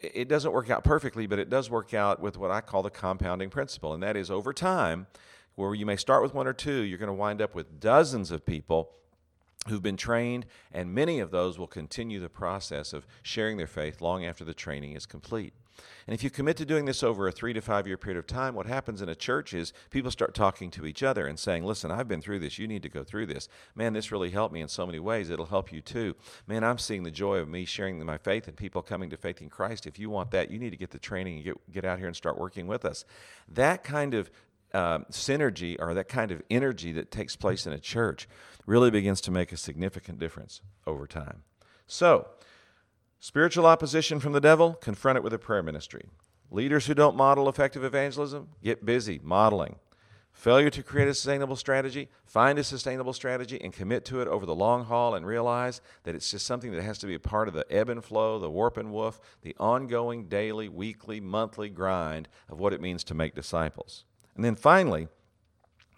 it 0.01 0.27
doesn't 0.27 0.51
work 0.51 0.69
out 0.69 0.83
perfectly, 0.83 1.25
but 1.25 1.39
it 1.39 1.49
does 1.49 1.69
work 1.69 1.93
out 1.93 2.21
with 2.21 2.37
what 2.37 2.51
I 2.51 2.61
call 2.61 2.83
the 2.83 2.89
compounding 2.89 3.49
principle. 3.49 3.93
And 3.93 4.03
that 4.03 4.15
is 4.15 4.29
over 4.29 4.53
time, 4.53 5.07
where 5.55 5.73
you 5.73 5.85
may 5.85 5.95
start 5.95 6.21
with 6.21 6.33
one 6.33 6.47
or 6.47 6.53
two, 6.53 6.81
you're 6.81 6.97
going 6.97 7.07
to 7.07 7.13
wind 7.13 7.41
up 7.41 7.55
with 7.55 7.79
dozens 7.79 8.31
of 8.31 8.45
people 8.45 8.91
who've 9.67 9.81
been 9.81 9.97
trained, 9.97 10.45
and 10.71 10.93
many 10.93 11.19
of 11.19 11.31
those 11.31 11.57
will 11.57 11.67
continue 11.67 12.19
the 12.19 12.29
process 12.29 12.93
of 12.93 13.07
sharing 13.23 13.57
their 13.57 13.67
faith 13.67 14.01
long 14.01 14.25
after 14.25 14.45
the 14.45 14.53
training 14.53 14.93
is 14.93 15.05
complete. 15.05 15.53
And 16.07 16.13
if 16.13 16.23
you 16.23 16.29
commit 16.29 16.57
to 16.57 16.65
doing 16.65 16.85
this 16.85 17.03
over 17.03 17.27
a 17.27 17.31
three 17.31 17.53
to 17.53 17.61
five 17.61 17.87
year 17.87 17.97
period 17.97 18.19
of 18.19 18.27
time, 18.27 18.55
what 18.55 18.65
happens 18.65 19.01
in 19.01 19.09
a 19.09 19.15
church 19.15 19.53
is 19.53 19.73
people 19.89 20.11
start 20.11 20.33
talking 20.33 20.69
to 20.71 20.85
each 20.85 21.03
other 21.03 21.25
and 21.25 21.37
saying, 21.37 21.65
Listen, 21.65 21.91
I've 21.91 22.07
been 22.07 22.21
through 22.21 22.39
this. 22.39 22.59
You 22.59 22.67
need 22.67 22.83
to 22.83 22.89
go 22.89 23.03
through 23.03 23.25
this. 23.25 23.49
Man, 23.75 23.93
this 23.93 24.11
really 24.11 24.29
helped 24.29 24.53
me 24.53 24.61
in 24.61 24.67
so 24.67 24.85
many 24.85 24.99
ways. 24.99 25.29
It'll 25.29 25.47
help 25.47 25.71
you 25.71 25.81
too. 25.81 26.15
Man, 26.47 26.63
I'm 26.63 26.77
seeing 26.77 27.03
the 27.03 27.11
joy 27.11 27.37
of 27.37 27.49
me 27.49 27.65
sharing 27.65 28.03
my 28.05 28.17
faith 28.17 28.47
and 28.47 28.55
people 28.55 28.81
coming 28.81 29.09
to 29.09 29.17
faith 29.17 29.41
in 29.41 29.49
Christ. 29.49 29.87
If 29.87 29.97
you 29.97 30.09
want 30.09 30.31
that, 30.31 30.51
you 30.51 30.59
need 30.59 30.71
to 30.71 30.77
get 30.77 30.91
the 30.91 30.99
training 30.99 31.37
and 31.37 31.43
get, 31.43 31.71
get 31.71 31.85
out 31.85 31.97
here 31.97 32.07
and 32.07 32.15
start 32.15 32.37
working 32.37 32.67
with 32.67 32.85
us. 32.85 33.03
That 33.47 33.83
kind 33.83 34.13
of 34.13 34.29
uh, 34.75 34.99
synergy 35.09 35.77
or 35.79 35.93
that 35.93 36.09
kind 36.09 36.31
of 36.31 36.41
energy 36.49 36.91
that 36.91 37.09
takes 37.09 37.35
place 37.35 37.65
in 37.65 37.73
a 37.73 37.79
church 37.79 38.27
really 38.65 38.91
begins 38.91 39.21
to 39.21 39.31
make 39.31 39.51
a 39.51 39.57
significant 39.57 40.19
difference 40.19 40.61
over 40.85 41.07
time. 41.07 41.43
So, 41.87 42.27
spiritual 43.19 43.65
opposition 43.65 44.19
from 44.19 44.33
the 44.33 44.41
devil, 44.41 44.73
confront 44.73 45.17
it 45.17 45.23
with 45.23 45.33
a 45.33 45.39
prayer 45.39 45.63
ministry. 45.63 46.05
Leaders 46.51 46.87
who 46.87 46.93
don't 46.93 47.15
model 47.15 47.47
effective 47.47 47.83
evangelism, 47.83 48.49
get 48.61 48.85
busy 48.85 49.19
modeling. 49.23 49.77
Failure 50.33 50.69
to 50.69 50.83
create 50.83 51.07
a 51.07 51.13
sustainable 51.13 51.55
strategy, 51.55 52.09
find 52.25 52.59
a 52.59 52.63
sustainable 52.63 53.13
strategy 53.13 53.59
and 53.61 53.71
commit 53.71 54.03
to 54.03 54.19
it 54.19 54.27
over 54.27 54.45
the 54.45 54.53
long 54.53 54.83
haul 54.83 55.15
and 55.15 55.25
realize 55.25 55.79
that 56.03 56.13
it's 56.13 56.29
just 56.29 56.45
something 56.45 56.73
that 56.73 56.83
has 56.83 56.97
to 56.97 57.07
be 57.07 57.15
a 57.15 57.19
part 57.19 57.47
of 57.47 57.53
the 57.53 57.65
ebb 57.71 57.87
and 57.87 58.03
flow, 58.03 58.37
the 58.37 58.49
warp 58.49 58.75
and 58.75 58.91
woof, 58.91 59.21
the 59.43 59.55
ongoing 59.57 60.25
daily, 60.25 60.67
weekly, 60.67 61.21
monthly 61.21 61.69
grind 61.69 62.27
of 62.49 62.59
what 62.59 62.73
it 62.73 62.81
means 62.81 63.01
to 63.05 63.13
make 63.13 63.33
disciples. 63.33 64.03
And 64.35 64.43
then 64.43 64.55
finally, 64.55 65.07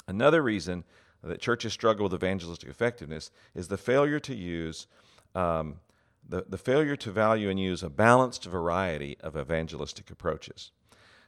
another 0.08 0.42
reason 0.42 0.84
that 1.24 1.42
churches 1.42 1.74
struggle 1.74 2.04
with 2.04 2.14
evangelistic 2.14 2.70
effectiveness 2.70 3.32
is 3.56 3.68
the 3.68 3.78
failure 3.78 4.20
to 4.20 4.36
use 4.36 4.88
um, 5.36 5.80
the, 6.28 6.46
the 6.48 6.58
failure 6.58 6.96
to 6.96 7.12
value 7.12 7.50
and 7.50 7.60
use 7.60 7.84
a 7.84 7.90
balanced 7.90 8.46
variety 8.46 9.18
of 9.22 9.38
evangelistic 9.38 10.12
approaches. 10.12 10.72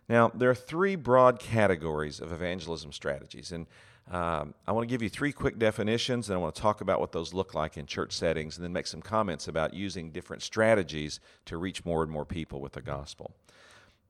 Now, 0.08 0.30
there 0.34 0.50
are 0.50 0.56
three 0.56 0.96
broad 0.96 1.40
categories 1.40 2.20
of 2.20 2.32
evangelism 2.32 2.92
strategies, 2.92 3.52
and 3.52 3.68
um, 4.10 4.56
I 4.68 4.72
want 4.72 4.90
to 4.90 4.92
give 4.92 5.04
you 5.04 5.10
three 5.10 5.32
quick 5.32 5.60
definitions, 5.60 6.30
and 6.30 6.36
I 6.36 6.40
want 6.40 6.56
to 6.56 6.62
talk 6.62 6.82
about 6.82 7.00
what 7.00 7.12
those 7.12 7.32
look 7.32 7.54
like 7.54 7.78
in 7.78 7.86
church 7.86 8.12
settings, 8.12 8.58
and 8.58 8.64
then 8.64 8.74
make 8.74 8.88
some 8.88 9.04
comments 9.04 9.48
about 9.48 9.74
using 9.76 10.10
different 10.12 10.42
strategies 10.42 11.20
to 11.46 11.58
reach 11.58 11.86
more 11.86 12.02
and 12.02 12.12
more 12.12 12.26
people 12.26 12.60
with 12.60 12.74
the 12.74 12.82
gospel. 12.82 13.36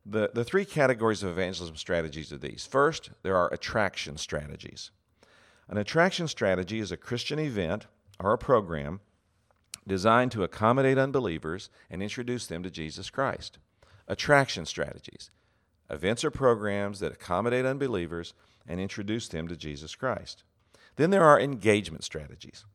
The, 0.05 0.31
the 0.33 0.43
three 0.43 0.65
categories 0.65 1.23
of 1.23 1.29
evangelism 1.29 1.75
strategies 1.75 2.31
are 2.33 2.37
these. 2.37 2.65
First, 2.65 3.11
there 3.21 3.35
are 3.35 3.53
attraction 3.53 4.17
strategies. 4.17 4.91
An 5.67 5.77
attraction 5.77 6.27
strategy 6.27 6.79
is 6.79 6.91
a 6.91 6.97
Christian 6.97 7.37
event 7.37 7.85
or 8.19 8.33
a 8.33 8.37
program 8.37 9.01
designed 9.87 10.31
to 10.31 10.43
accommodate 10.43 10.97
unbelievers 10.97 11.69
and 11.89 12.01
introduce 12.01 12.47
them 12.47 12.63
to 12.63 12.71
Jesus 12.71 13.09
Christ. 13.09 13.59
Attraction 14.07 14.65
strategies. 14.65 15.29
Events 15.89 16.23
or 16.23 16.31
programs 16.31 16.99
that 16.99 17.11
accommodate 17.11 17.65
unbelievers 17.65 18.33
and 18.67 18.79
introduce 18.79 19.27
them 19.27 19.47
to 19.47 19.55
Jesus 19.55 19.95
Christ. 19.95 20.43
Then 20.95 21.09
there 21.09 21.23
are 21.23 21.39
engagement 21.39 22.03
strategies. 22.03 22.65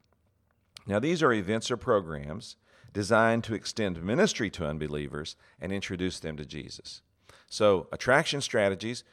Now, 0.87 0.99
these 0.99 1.23
are 1.23 1.33
events 1.33 1.71
or 1.71 1.77
programs 1.77 2.57
designed 2.93 3.45
to 3.45 3.55
extend 3.55 4.03
ministry 4.03 4.51
to 4.51 4.67
unbelievers 4.67 5.37
and 5.61 5.73
introduce 5.73 6.21
them 6.21 6.37
to 6.37 6.45
Jesus. 6.45 7.03
So, 7.55 7.87
attraction 7.93 8.41
strategies 8.41 9.05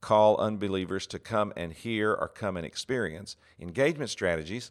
call 0.00 0.38
unbelievers 0.38 1.06
to 1.08 1.18
come 1.18 1.52
and 1.54 1.70
hear 1.70 2.14
or 2.14 2.28
come 2.28 2.56
and 2.56 2.64
experience. 2.64 3.36
Engagement 3.60 4.08
strategies 4.08 4.70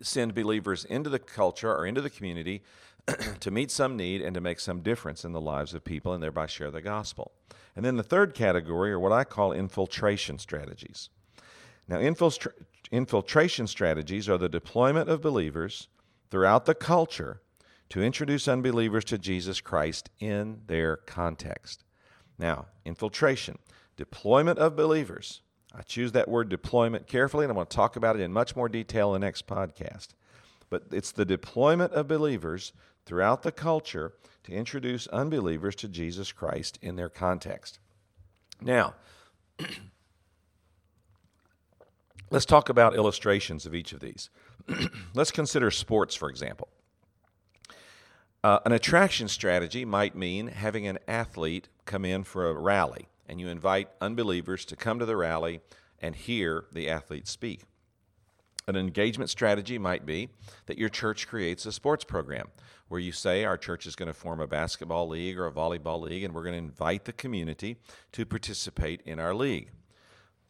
send 0.00 0.34
believers 0.34 0.86
into 0.86 1.10
the 1.10 1.18
culture 1.18 1.70
or 1.70 1.84
into 1.84 2.00
the 2.00 2.08
community 2.08 2.62
to 3.40 3.50
meet 3.50 3.70
some 3.70 3.98
need 3.98 4.22
and 4.22 4.32
to 4.32 4.40
make 4.40 4.60
some 4.60 4.80
difference 4.80 5.26
in 5.26 5.32
the 5.32 5.42
lives 5.42 5.74
of 5.74 5.84
people 5.84 6.14
and 6.14 6.22
thereby 6.22 6.46
share 6.46 6.70
the 6.70 6.80
gospel. 6.80 7.32
And 7.76 7.84
then 7.84 7.98
the 7.98 8.02
third 8.02 8.32
category 8.32 8.92
are 8.92 8.98
what 8.98 9.12
I 9.12 9.24
call 9.24 9.52
infiltration 9.52 10.38
strategies. 10.38 11.10
Now, 11.86 11.98
infiltra- 11.98 12.54
infiltration 12.90 13.66
strategies 13.66 14.26
are 14.26 14.38
the 14.38 14.48
deployment 14.48 15.10
of 15.10 15.20
believers 15.20 15.88
throughout 16.30 16.64
the 16.64 16.74
culture 16.74 17.42
to 17.90 18.02
introduce 18.02 18.48
unbelievers 18.48 19.04
to 19.04 19.18
Jesus 19.18 19.60
Christ 19.60 20.08
in 20.18 20.62
their 20.66 20.96
context. 20.96 21.84
Now, 22.42 22.66
infiltration 22.84 23.60
deployment 23.96 24.58
of 24.58 24.74
believers. 24.74 25.42
I 25.72 25.82
choose 25.82 26.10
that 26.12 26.26
word 26.28 26.48
deployment 26.48 27.06
carefully, 27.06 27.44
and 27.44 27.52
I'm 27.52 27.54
going 27.54 27.68
to 27.68 27.76
talk 27.76 27.94
about 27.94 28.16
it 28.16 28.22
in 28.22 28.32
much 28.32 28.56
more 28.56 28.68
detail 28.68 29.14
in 29.14 29.20
the 29.20 29.26
next 29.26 29.46
podcast. 29.46 30.08
But 30.68 30.86
it's 30.90 31.12
the 31.12 31.24
deployment 31.24 31.92
of 31.92 32.08
believers 32.08 32.72
throughout 33.06 33.44
the 33.44 33.52
culture 33.52 34.14
to 34.42 34.52
introduce 34.52 35.06
unbelievers 35.06 35.76
to 35.76 35.88
Jesus 35.88 36.32
Christ 36.32 36.80
in 36.82 36.96
their 36.96 37.08
context. 37.08 37.78
Now, 38.60 38.94
let's 42.30 42.44
talk 42.44 42.68
about 42.68 42.96
illustrations 42.96 43.66
of 43.66 43.74
each 43.74 43.92
of 43.92 44.00
these. 44.00 44.30
let's 45.14 45.30
consider 45.30 45.70
sports, 45.70 46.16
for 46.16 46.28
example. 46.28 46.66
Uh, 48.44 48.58
an 48.64 48.72
attraction 48.72 49.28
strategy 49.28 49.84
might 49.84 50.16
mean 50.16 50.48
having 50.48 50.86
an 50.88 50.98
athlete 51.06 51.68
come 51.84 52.04
in 52.04 52.24
for 52.24 52.48
a 52.48 52.52
rally 52.52 53.06
and 53.28 53.40
you 53.40 53.46
invite 53.46 53.88
unbelievers 54.00 54.64
to 54.64 54.74
come 54.74 54.98
to 54.98 55.06
the 55.06 55.16
rally 55.16 55.60
and 56.00 56.16
hear 56.16 56.64
the 56.72 56.90
athlete 56.90 57.28
speak. 57.28 57.62
An 58.66 58.74
engagement 58.74 59.30
strategy 59.30 59.78
might 59.78 60.04
be 60.04 60.28
that 60.66 60.76
your 60.76 60.88
church 60.88 61.28
creates 61.28 61.66
a 61.66 61.72
sports 61.72 62.02
program 62.02 62.48
where 62.88 63.00
you 63.00 63.12
say 63.12 63.44
our 63.44 63.56
church 63.56 63.86
is 63.86 63.94
going 63.94 64.08
to 64.08 64.12
form 64.12 64.40
a 64.40 64.46
basketball 64.48 65.06
league 65.06 65.38
or 65.38 65.46
a 65.46 65.52
volleyball 65.52 66.00
league 66.00 66.24
and 66.24 66.34
we're 66.34 66.42
going 66.42 66.52
to 66.52 66.58
invite 66.58 67.04
the 67.04 67.12
community 67.12 67.76
to 68.10 68.26
participate 68.26 69.02
in 69.04 69.20
our 69.20 69.34
league. 69.34 69.70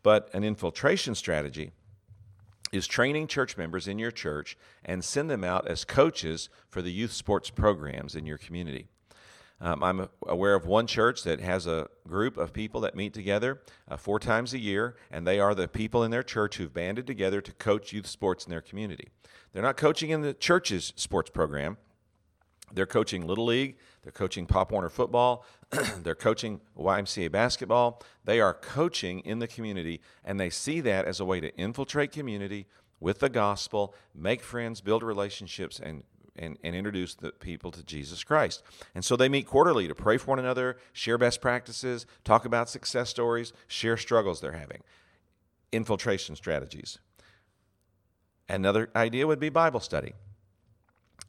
But 0.03 0.31
an 0.33 0.45
infiltration 0.45 1.15
strategy 1.15 1.73
is 2.73 2.87
training 2.87 3.27
church 3.27 3.57
members 3.57 3.87
in 3.87 3.99
your 3.99 4.11
church 4.11 4.57
and 4.85 5.05
send 5.05 5.31
them 5.31 5.45
out 5.45 5.69
as 5.69 5.85
coaches 5.85 6.49
for 6.69 6.83
the 6.83 6.91
youth 6.91 7.13
sports 7.13 7.51
programs 7.51 8.17
in 8.17 8.27
your 8.27 8.39
community. 8.39 8.89
Um, 9.61 9.85
I'm 9.85 10.09
aware 10.27 10.57
of 10.57 10.67
one 10.67 10.89
church 10.89 11.23
that 11.23 11.39
has 11.39 11.69
a 11.69 11.87
group 12.09 12.37
of 12.37 12.53
people 12.53 12.81
that 12.81 12.97
meet 12.97 13.15
together 13.15 13.63
uh, 13.89 13.97
four 13.97 14.19
times 14.19 14.53
a 14.55 14.59
year, 14.59 14.97
and 15.09 15.25
they 15.25 15.39
are 15.39 15.55
the 15.55 15.69
people 15.69 16.03
in 16.03 16.11
their 16.11 16.25
church 16.25 16.57
who've 16.57 16.73
banded 16.73 17.07
together 17.07 17.41
to 17.41 17.53
coach 17.53 17.93
youth 17.93 18.09
sports 18.09 18.45
in 18.45 18.51
their 18.51 18.61
community. 18.61 19.11
They're 19.53 19.63
not 19.63 19.77
coaching 19.77 20.11
in 20.11 20.23
the 20.23 20.35
church's 20.35 20.93
sports 20.97 21.31
program. 21.31 21.77
They're 22.73 22.87
coaching 22.87 23.25
Little 23.25 23.45
League, 23.45 23.77
they're 24.03 24.13
coaching 24.13 24.47
Pop 24.47 24.73
Warner 24.73 24.89
football, 24.89 25.45
they're 26.03 26.15
coaching 26.15 26.61
YMCA 26.79 27.31
basketball. 27.31 28.03
They 28.25 28.41
are 28.41 28.55
coaching 28.55 29.21
in 29.21 29.39
the 29.39 29.49
community, 29.49 30.01
and 30.25 30.39
they 30.39 30.51
see 30.51 30.81
that 30.81 31.07
as 31.07 31.21
a 31.21 31.25
way 31.25 31.41
to 31.41 31.55
infiltrate 31.57 32.13
community 32.13 32.67
with 33.01 33.19
the 33.19 33.29
gospel, 33.29 33.95
make 34.15 34.43
friends, 34.43 34.81
build 34.81 35.03
relationships, 35.03 35.81
and 35.81 36.05
and, 36.37 36.57
and 36.63 36.75
introduce 36.75 37.15
the 37.15 37.31
people 37.31 37.71
to 37.73 37.83
Jesus 37.83 38.25
Christ. 38.25 38.63
And 38.95 39.05
so 39.05 39.17
they 39.17 39.29
meet 39.29 39.47
quarterly 39.47 39.87
to 39.89 39.95
pray 39.95 40.17
for 40.17 40.29
one 40.29 40.39
another, 40.39 40.79
share 40.93 41.19
best 41.19 41.41
practices, 41.41 42.07
talk 42.25 42.45
about 42.45 42.71
success 42.71 43.11
stories, 43.11 43.53
share 43.67 43.97
struggles 43.97 44.41
they're 44.41 44.53
having, 44.53 44.83
infiltration 45.73 46.37
strategies. 46.37 46.99
Another 48.49 48.91
idea 48.97 49.27
would 49.27 49.41
be 49.41 49.49
Bible 49.49 49.81
study. 49.81 50.15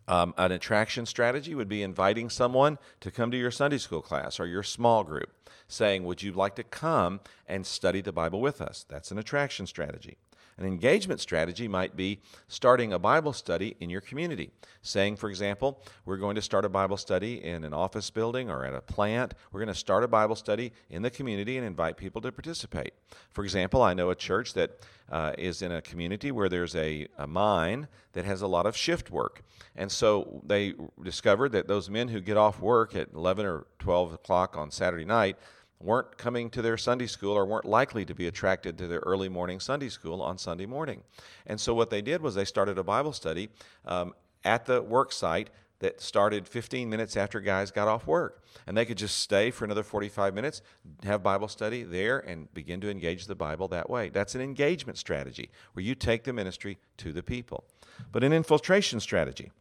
Um, 0.07 0.33
an 0.37 0.51
attraction 0.51 1.05
strategy 1.05 1.55
would 1.55 1.69
be 1.69 1.81
inviting 1.81 2.29
someone 2.29 2.77
to 2.99 3.11
come 3.11 3.31
to 3.31 3.37
your 3.37 3.51
Sunday 3.51 3.77
school 3.77 4.01
class 4.01 4.39
or 4.39 4.45
your 4.45 4.63
small 4.63 5.03
group, 5.03 5.29
saying, 5.67 6.03
Would 6.03 6.21
you 6.21 6.33
like 6.33 6.55
to 6.55 6.63
come 6.63 7.21
and 7.47 7.65
study 7.65 8.01
the 8.01 8.11
Bible 8.11 8.41
with 8.41 8.61
us? 8.61 8.85
That's 8.87 9.11
an 9.11 9.17
attraction 9.17 9.65
strategy. 9.65 10.17
An 10.57 10.65
engagement 10.65 11.19
strategy 11.19 11.67
might 11.67 11.95
be 11.95 12.19
starting 12.47 12.93
a 12.93 12.99
Bible 12.99 13.33
study 13.33 13.75
in 13.79 13.89
your 13.89 14.01
community. 14.01 14.51
Saying, 14.81 15.15
for 15.15 15.29
example, 15.29 15.81
we're 16.05 16.17
going 16.17 16.35
to 16.35 16.41
start 16.41 16.65
a 16.65 16.69
Bible 16.69 16.97
study 16.97 17.43
in 17.43 17.63
an 17.63 17.73
office 17.73 18.09
building 18.09 18.49
or 18.49 18.65
at 18.65 18.73
a 18.73 18.81
plant. 18.81 19.33
We're 19.51 19.59
going 19.59 19.73
to 19.73 19.79
start 19.79 20.03
a 20.03 20.07
Bible 20.07 20.35
study 20.35 20.73
in 20.89 21.01
the 21.01 21.09
community 21.09 21.57
and 21.57 21.65
invite 21.65 21.97
people 21.97 22.21
to 22.21 22.31
participate. 22.31 22.93
For 23.31 23.43
example, 23.43 23.81
I 23.81 23.93
know 23.93 24.09
a 24.09 24.15
church 24.15 24.53
that 24.53 24.79
uh, 25.09 25.33
is 25.37 25.61
in 25.61 25.71
a 25.71 25.81
community 25.81 26.31
where 26.31 26.49
there's 26.49 26.75
a, 26.75 27.07
a 27.17 27.27
mine 27.27 27.87
that 28.13 28.25
has 28.25 28.41
a 28.41 28.47
lot 28.47 28.65
of 28.65 28.77
shift 28.77 29.11
work. 29.11 29.43
And 29.75 29.91
so 29.91 30.41
they 30.45 30.73
discovered 31.01 31.51
that 31.53 31.67
those 31.67 31.89
men 31.89 32.07
who 32.07 32.21
get 32.21 32.37
off 32.37 32.59
work 32.59 32.95
at 32.95 33.09
11 33.13 33.45
or 33.45 33.65
12 33.79 34.13
o'clock 34.13 34.55
on 34.55 34.71
Saturday 34.71 35.05
night 35.05 35.37
weren't 35.83 36.17
coming 36.17 36.49
to 36.51 36.61
their 36.61 36.77
Sunday 36.77 37.07
school 37.07 37.33
or 37.33 37.45
weren't 37.45 37.65
likely 37.65 38.05
to 38.05 38.15
be 38.15 38.27
attracted 38.27 38.77
to 38.77 38.87
their 38.87 38.99
early 38.99 39.29
morning 39.29 39.59
Sunday 39.59 39.89
school 39.89 40.21
on 40.21 40.37
Sunday 40.37 40.65
morning. 40.65 41.03
And 41.45 41.59
so 41.59 41.73
what 41.73 41.89
they 41.89 42.01
did 42.01 42.21
was 42.21 42.35
they 42.35 42.45
started 42.45 42.77
a 42.77 42.83
Bible 42.83 43.13
study 43.13 43.49
um, 43.85 44.13
at 44.43 44.65
the 44.65 44.81
work 44.81 45.11
site 45.11 45.49
that 45.79 45.99
started 45.99 46.47
15 46.47 46.89
minutes 46.89 47.17
after 47.17 47.41
guys 47.41 47.69
got 47.69 47.89
off 47.89 48.07
work. 48.07 48.41
And 48.65 48.77
they 48.77 48.85
could 48.85 48.97
just 48.97 49.19
stay 49.19 49.51
for 49.51 49.65
another 49.65 49.83
45 49.83 50.33
minutes, 50.33 50.61
have 51.03 51.21
Bible 51.21 51.49
study 51.49 51.83
there, 51.83 52.19
and 52.19 52.51
begin 52.53 52.79
to 52.81 52.89
engage 52.89 53.25
the 53.25 53.35
Bible 53.35 53.67
that 53.67 53.89
way. 53.89 54.07
That's 54.07 54.33
an 54.33 54.39
engagement 54.39 54.97
strategy 54.97 55.49
where 55.73 55.83
you 55.83 55.93
take 55.93 56.23
the 56.23 56.31
ministry 56.31 56.77
to 56.97 57.11
the 57.11 57.21
people. 57.21 57.65
But 58.13 58.23
an 58.23 58.31
infiltration 58.31 59.01
strategy, 59.01 59.51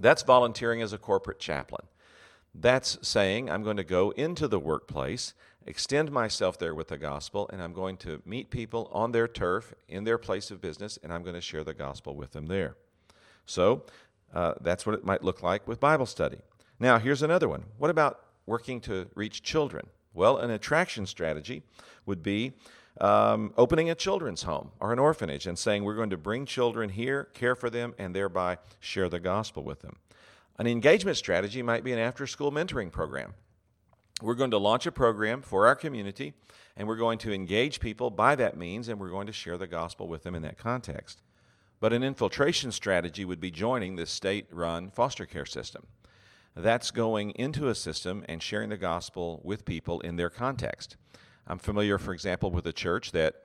that's 0.00 0.24
volunteering 0.24 0.82
as 0.82 0.92
a 0.92 0.98
corporate 0.98 1.38
chaplain. 1.38 1.86
That's 2.54 2.98
saying 3.06 3.50
I'm 3.50 3.62
going 3.62 3.76
to 3.76 3.84
go 3.84 4.10
into 4.10 4.48
the 4.48 4.58
workplace, 4.58 5.34
extend 5.66 6.10
myself 6.10 6.58
there 6.58 6.74
with 6.74 6.88
the 6.88 6.98
gospel, 6.98 7.48
and 7.52 7.62
I'm 7.62 7.72
going 7.72 7.96
to 7.98 8.22
meet 8.24 8.50
people 8.50 8.90
on 8.92 9.12
their 9.12 9.28
turf, 9.28 9.74
in 9.88 10.04
their 10.04 10.18
place 10.18 10.50
of 10.50 10.60
business, 10.60 10.98
and 11.02 11.12
I'm 11.12 11.22
going 11.22 11.34
to 11.34 11.40
share 11.40 11.64
the 11.64 11.74
gospel 11.74 12.14
with 12.14 12.32
them 12.32 12.46
there. 12.46 12.76
So 13.46 13.84
uh, 14.34 14.54
that's 14.60 14.84
what 14.84 14.94
it 14.94 15.04
might 15.04 15.22
look 15.22 15.42
like 15.42 15.66
with 15.66 15.80
Bible 15.80 16.06
study. 16.06 16.38
Now, 16.78 16.98
here's 16.98 17.22
another 17.22 17.48
one. 17.48 17.64
What 17.78 17.90
about 17.90 18.20
working 18.46 18.80
to 18.82 19.08
reach 19.14 19.42
children? 19.42 19.86
Well, 20.14 20.38
an 20.38 20.50
attraction 20.50 21.06
strategy 21.06 21.62
would 22.06 22.22
be 22.22 22.54
um, 23.00 23.52
opening 23.56 23.90
a 23.90 23.94
children's 23.94 24.42
home 24.42 24.72
or 24.80 24.92
an 24.92 24.98
orphanage 24.98 25.46
and 25.46 25.58
saying, 25.58 25.84
We're 25.84 25.94
going 25.94 26.10
to 26.10 26.16
bring 26.16 26.46
children 26.46 26.90
here, 26.90 27.28
care 27.34 27.54
for 27.54 27.70
them, 27.70 27.94
and 27.98 28.14
thereby 28.14 28.58
share 28.80 29.08
the 29.08 29.20
gospel 29.20 29.62
with 29.62 29.82
them. 29.82 29.96
An 30.60 30.66
engagement 30.66 31.16
strategy 31.16 31.62
might 31.62 31.84
be 31.84 31.92
an 31.94 31.98
after 31.98 32.26
school 32.26 32.52
mentoring 32.52 32.92
program. 32.92 33.32
We're 34.20 34.34
going 34.34 34.50
to 34.50 34.58
launch 34.58 34.84
a 34.84 34.92
program 34.92 35.40
for 35.40 35.66
our 35.66 35.74
community, 35.74 36.34
and 36.76 36.86
we're 36.86 36.96
going 36.96 37.16
to 37.20 37.32
engage 37.32 37.80
people 37.80 38.10
by 38.10 38.34
that 38.34 38.58
means, 38.58 38.86
and 38.86 39.00
we're 39.00 39.08
going 39.08 39.26
to 39.26 39.32
share 39.32 39.56
the 39.56 39.66
gospel 39.66 40.06
with 40.06 40.22
them 40.22 40.34
in 40.34 40.42
that 40.42 40.58
context. 40.58 41.22
But 41.80 41.94
an 41.94 42.02
infiltration 42.02 42.72
strategy 42.72 43.24
would 43.24 43.40
be 43.40 43.50
joining 43.50 43.96
the 43.96 44.04
state 44.04 44.48
run 44.52 44.90
foster 44.90 45.24
care 45.24 45.46
system. 45.46 45.86
That's 46.54 46.90
going 46.90 47.30
into 47.30 47.68
a 47.68 47.74
system 47.74 48.22
and 48.28 48.42
sharing 48.42 48.68
the 48.68 48.76
gospel 48.76 49.40
with 49.42 49.64
people 49.64 50.00
in 50.00 50.16
their 50.16 50.28
context. 50.28 50.98
I'm 51.46 51.58
familiar, 51.58 51.96
for 51.96 52.12
example, 52.12 52.50
with 52.50 52.66
a 52.66 52.72
church 52.74 53.12
that 53.12 53.44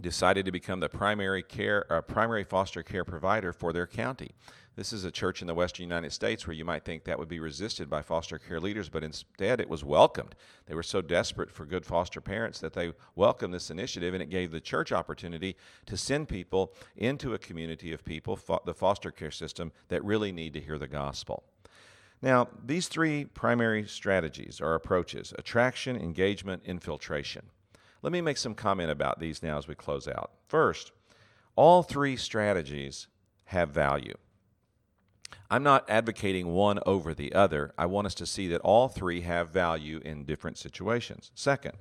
decided 0.00 0.46
to 0.46 0.52
become 0.52 0.80
the 0.80 0.88
primary 0.88 1.42
care, 1.42 1.86
uh, 1.92 2.00
primary 2.00 2.44
foster 2.44 2.82
care 2.82 3.04
provider 3.04 3.52
for 3.52 3.72
their 3.72 3.86
county. 3.86 4.32
This 4.74 4.94
is 4.94 5.04
a 5.04 5.10
church 5.10 5.42
in 5.42 5.46
the 5.46 5.54
western 5.54 5.84
United 5.84 6.12
States 6.12 6.46
where 6.46 6.54
you 6.54 6.64
might 6.64 6.84
think 6.84 7.04
that 7.04 7.18
would 7.18 7.28
be 7.28 7.40
resisted 7.40 7.90
by 7.90 8.00
foster 8.00 8.38
care 8.38 8.58
leaders, 8.58 8.88
but 8.88 9.04
instead 9.04 9.60
it 9.60 9.68
was 9.68 9.84
welcomed. 9.84 10.34
They 10.64 10.74
were 10.74 10.82
so 10.82 11.02
desperate 11.02 11.50
for 11.50 11.66
good 11.66 11.84
foster 11.84 12.22
parents 12.22 12.58
that 12.60 12.72
they 12.72 12.92
welcomed 13.14 13.52
this 13.52 13.70
initiative, 13.70 14.14
and 14.14 14.22
it 14.22 14.30
gave 14.30 14.50
the 14.50 14.60
church 14.60 14.90
opportunity 14.90 15.56
to 15.84 15.98
send 15.98 16.28
people 16.28 16.72
into 16.96 17.34
a 17.34 17.38
community 17.38 17.92
of 17.92 18.02
people, 18.02 18.34
fo- 18.34 18.62
the 18.64 18.72
foster 18.72 19.10
care 19.10 19.30
system, 19.30 19.72
that 19.88 20.02
really 20.04 20.32
need 20.32 20.54
to 20.54 20.60
hear 20.60 20.78
the 20.78 20.88
gospel. 20.88 21.42
Now, 22.22 22.48
these 22.64 22.88
three 22.88 23.26
primary 23.26 23.86
strategies 23.86 24.58
or 24.58 24.74
approaches 24.74 25.34
attraction, 25.36 25.96
engagement, 25.96 26.62
infiltration. 26.64 27.42
Let 28.02 28.12
me 28.12 28.20
make 28.20 28.36
some 28.36 28.54
comment 28.54 28.90
about 28.90 29.20
these 29.20 29.42
now 29.42 29.58
as 29.58 29.68
we 29.68 29.74
close 29.74 30.08
out. 30.08 30.32
First, 30.48 30.90
all 31.54 31.82
three 31.82 32.16
strategies 32.16 33.06
have 33.44 33.70
value. 33.70 34.16
I'm 35.50 35.62
not 35.62 35.88
advocating 35.88 36.48
one 36.48 36.80
over 36.84 37.14
the 37.14 37.32
other. 37.34 37.72
I 37.78 37.86
want 37.86 38.06
us 38.06 38.14
to 38.16 38.26
see 38.26 38.48
that 38.48 38.60
all 38.62 38.88
three 38.88 39.20
have 39.20 39.50
value 39.50 40.00
in 40.04 40.24
different 40.24 40.58
situations. 40.58 41.30
Second, 41.34 41.74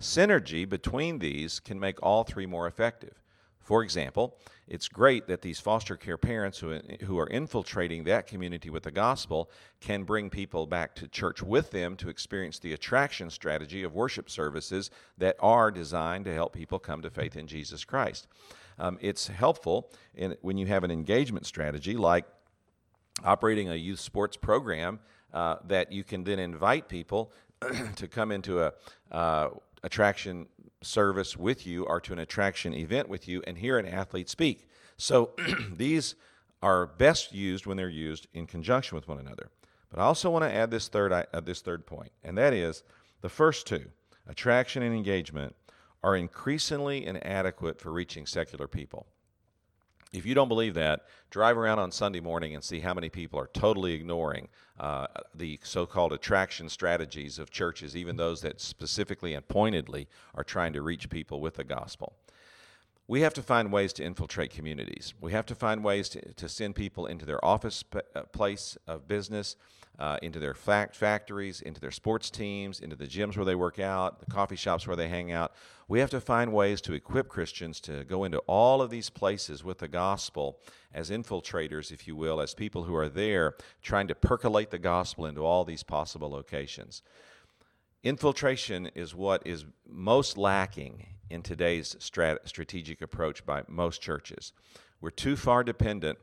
synergy 0.00 0.68
between 0.68 1.20
these 1.20 1.60
can 1.60 1.78
make 1.80 2.02
all 2.02 2.24
three 2.24 2.46
more 2.46 2.66
effective. 2.66 3.21
For 3.62 3.82
example, 3.82 4.36
it's 4.66 4.88
great 4.88 5.26
that 5.28 5.42
these 5.42 5.60
foster 5.60 5.96
care 5.96 6.18
parents 6.18 6.58
who, 6.58 6.78
who 7.04 7.18
are 7.18 7.28
infiltrating 7.28 8.04
that 8.04 8.26
community 8.26 8.70
with 8.70 8.82
the 8.82 8.90
gospel 8.90 9.50
can 9.80 10.02
bring 10.04 10.30
people 10.30 10.66
back 10.66 10.94
to 10.96 11.08
church 11.08 11.42
with 11.42 11.70
them 11.70 11.96
to 11.96 12.08
experience 12.08 12.58
the 12.58 12.72
attraction 12.72 13.30
strategy 13.30 13.82
of 13.82 13.94
worship 13.94 14.28
services 14.28 14.90
that 15.18 15.36
are 15.40 15.70
designed 15.70 16.24
to 16.24 16.34
help 16.34 16.52
people 16.52 16.78
come 16.78 17.02
to 17.02 17.10
faith 17.10 17.36
in 17.36 17.46
Jesus 17.46 17.84
Christ. 17.84 18.26
Um, 18.78 18.98
it's 19.00 19.28
helpful 19.28 19.90
in, 20.14 20.36
when 20.40 20.58
you 20.58 20.66
have 20.66 20.84
an 20.84 20.90
engagement 20.90 21.46
strategy 21.46 21.96
like 21.96 22.24
operating 23.24 23.70
a 23.70 23.74
youth 23.74 24.00
sports 24.00 24.36
program 24.36 24.98
uh, 25.32 25.56
that 25.66 25.92
you 25.92 26.04
can 26.04 26.24
then 26.24 26.38
invite 26.38 26.88
people 26.88 27.32
to 27.96 28.08
come 28.08 28.32
into 28.32 28.60
a 28.60 28.72
uh, 29.10 29.50
attraction 29.82 30.46
service 30.82 31.36
with 31.36 31.66
you 31.66 31.84
or 31.84 32.00
to 32.00 32.12
an 32.12 32.18
attraction 32.18 32.74
event 32.74 33.08
with 33.08 33.28
you 33.28 33.42
and 33.46 33.58
hear 33.58 33.78
an 33.78 33.86
athlete 33.86 34.28
speak. 34.28 34.68
So 34.96 35.30
these 35.76 36.14
are 36.62 36.86
best 36.86 37.32
used 37.32 37.66
when 37.66 37.76
they're 37.76 37.88
used 37.88 38.28
in 38.32 38.46
conjunction 38.46 38.96
with 38.96 39.08
one 39.08 39.18
another. 39.18 39.50
But 39.90 40.00
I 40.00 40.04
also 40.04 40.30
want 40.30 40.44
to 40.44 40.52
add 40.52 40.70
this 40.70 40.88
third 40.88 41.12
uh, 41.12 41.40
this 41.40 41.60
third 41.60 41.86
point, 41.86 42.12
and 42.24 42.38
that 42.38 42.54
is 42.54 42.82
the 43.20 43.28
first 43.28 43.66
two, 43.66 43.86
attraction 44.26 44.82
and 44.82 44.94
engagement, 44.94 45.54
are 46.02 46.16
increasingly 46.16 47.04
inadequate 47.04 47.78
for 47.78 47.92
reaching 47.92 48.26
secular 48.26 48.66
people. 48.66 49.06
If 50.12 50.26
you 50.26 50.34
don't 50.34 50.48
believe 50.48 50.74
that, 50.74 51.06
drive 51.30 51.56
around 51.56 51.78
on 51.78 51.90
Sunday 51.90 52.20
morning 52.20 52.54
and 52.54 52.62
see 52.62 52.80
how 52.80 52.92
many 52.92 53.08
people 53.08 53.38
are 53.38 53.46
totally 53.46 53.94
ignoring 53.94 54.48
uh, 54.78 55.06
the 55.34 55.58
so 55.62 55.86
called 55.86 56.12
attraction 56.12 56.68
strategies 56.68 57.38
of 57.38 57.50
churches, 57.50 57.96
even 57.96 58.16
those 58.16 58.42
that 58.42 58.60
specifically 58.60 59.32
and 59.32 59.48
pointedly 59.48 60.08
are 60.34 60.44
trying 60.44 60.74
to 60.74 60.82
reach 60.82 61.08
people 61.08 61.40
with 61.40 61.54
the 61.54 61.64
gospel. 61.64 62.14
We 63.08 63.22
have 63.22 63.34
to 63.34 63.42
find 63.42 63.72
ways 63.72 63.92
to 63.94 64.04
infiltrate 64.04 64.50
communities. 64.50 65.14
We 65.20 65.32
have 65.32 65.46
to 65.46 65.54
find 65.54 65.82
ways 65.82 66.08
to, 66.10 66.34
to 66.34 66.48
send 66.48 66.76
people 66.76 67.06
into 67.06 67.24
their 67.24 67.42
office 67.44 67.82
p- 67.82 68.00
uh, 68.14 68.22
place 68.24 68.76
of 68.86 69.08
business 69.08 69.56
uh, 70.02 70.16
into 70.20 70.40
their 70.40 70.52
fact 70.52 70.96
factories, 70.96 71.60
into 71.60 71.80
their 71.80 71.92
sports 71.92 72.28
teams, 72.28 72.80
into 72.80 72.96
the 72.96 73.06
gyms 73.06 73.36
where 73.36 73.44
they 73.44 73.54
work 73.54 73.78
out, 73.78 74.18
the 74.18 74.26
coffee 74.26 74.56
shops 74.56 74.84
where 74.84 74.96
they 74.96 75.08
hang 75.08 75.30
out. 75.30 75.52
We 75.86 76.00
have 76.00 76.10
to 76.10 76.20
find 76.20 76.52
ways 76.52 76.80
to 76.82 76.92
equip 76.92 77.28
Christians 77.28 77.78
to 77.82 78.02
go 78.02 78.24
into 78.24 78.38
all 78.48 78.82
of 78.82 78.90
these 78.90 79.10
places 79.10 79.62
with 79.62 79.78
the 79.78 79.86
gospel 79.86 80.58
as 80.92 81.08
infiltrators, 81.08 81.92
if 81.92 82.08
you 82.08 82.16
will, 82.16 82.40
as 82.40 82.52
people 82.52 82.82
who 82.82 82.96
are 82.96 83.08
there 83.08 83.54
trying 83.80 84.08
to 84.08 84.16
percolate 84.16 84.72
the 84.72 84.78
gospel 84.80 85.24
into 85.24 85.42
all 85.42 85.64
these 85.64 85.84
possible 85.84 86.30
locations. 86.30 87.02
Infiltration 88.02 88.90
is 88.96 89.14
what 89.14 89.46
is 89.46 89.66
most 89.88 90.36
lacking 90.36 91.06
in 91.30 91.42
today's 91.42 91.94
strat- 92.00 92.48
strategic 92.48 93.02
approach 93.02 93.46
by 93.46 93.62
most 93.68 94.02
churches. 94.02 94.52
We're 95.00 95.10
too 95.10 95.36
far 95.36 95.62
dependent 95.62 96.18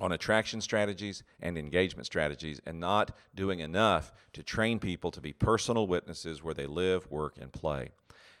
on 0.00 0.12
attraction 0.12 0.60
strategies 0.60 1.22
and 1.40 1.56
engagement 1.56 2.06
strategies 2.06 2.60
and 2.66 2.80
not 2.80 3.16
doing 3.34 3.60
enough 3.60 4.12
to 4.32 4.42
train 4.42 4.78
people 4.78 5.10
to 5.10 5.20
be 5.20 5.32
personal 5.32 5.86
witnesses 5.86 6.42
where 6.42 6.54
they 6.54 6.66
live, 6.66 7.10
work, 7.10 7.36
and 7.40 7.52
play. 7.52 7.90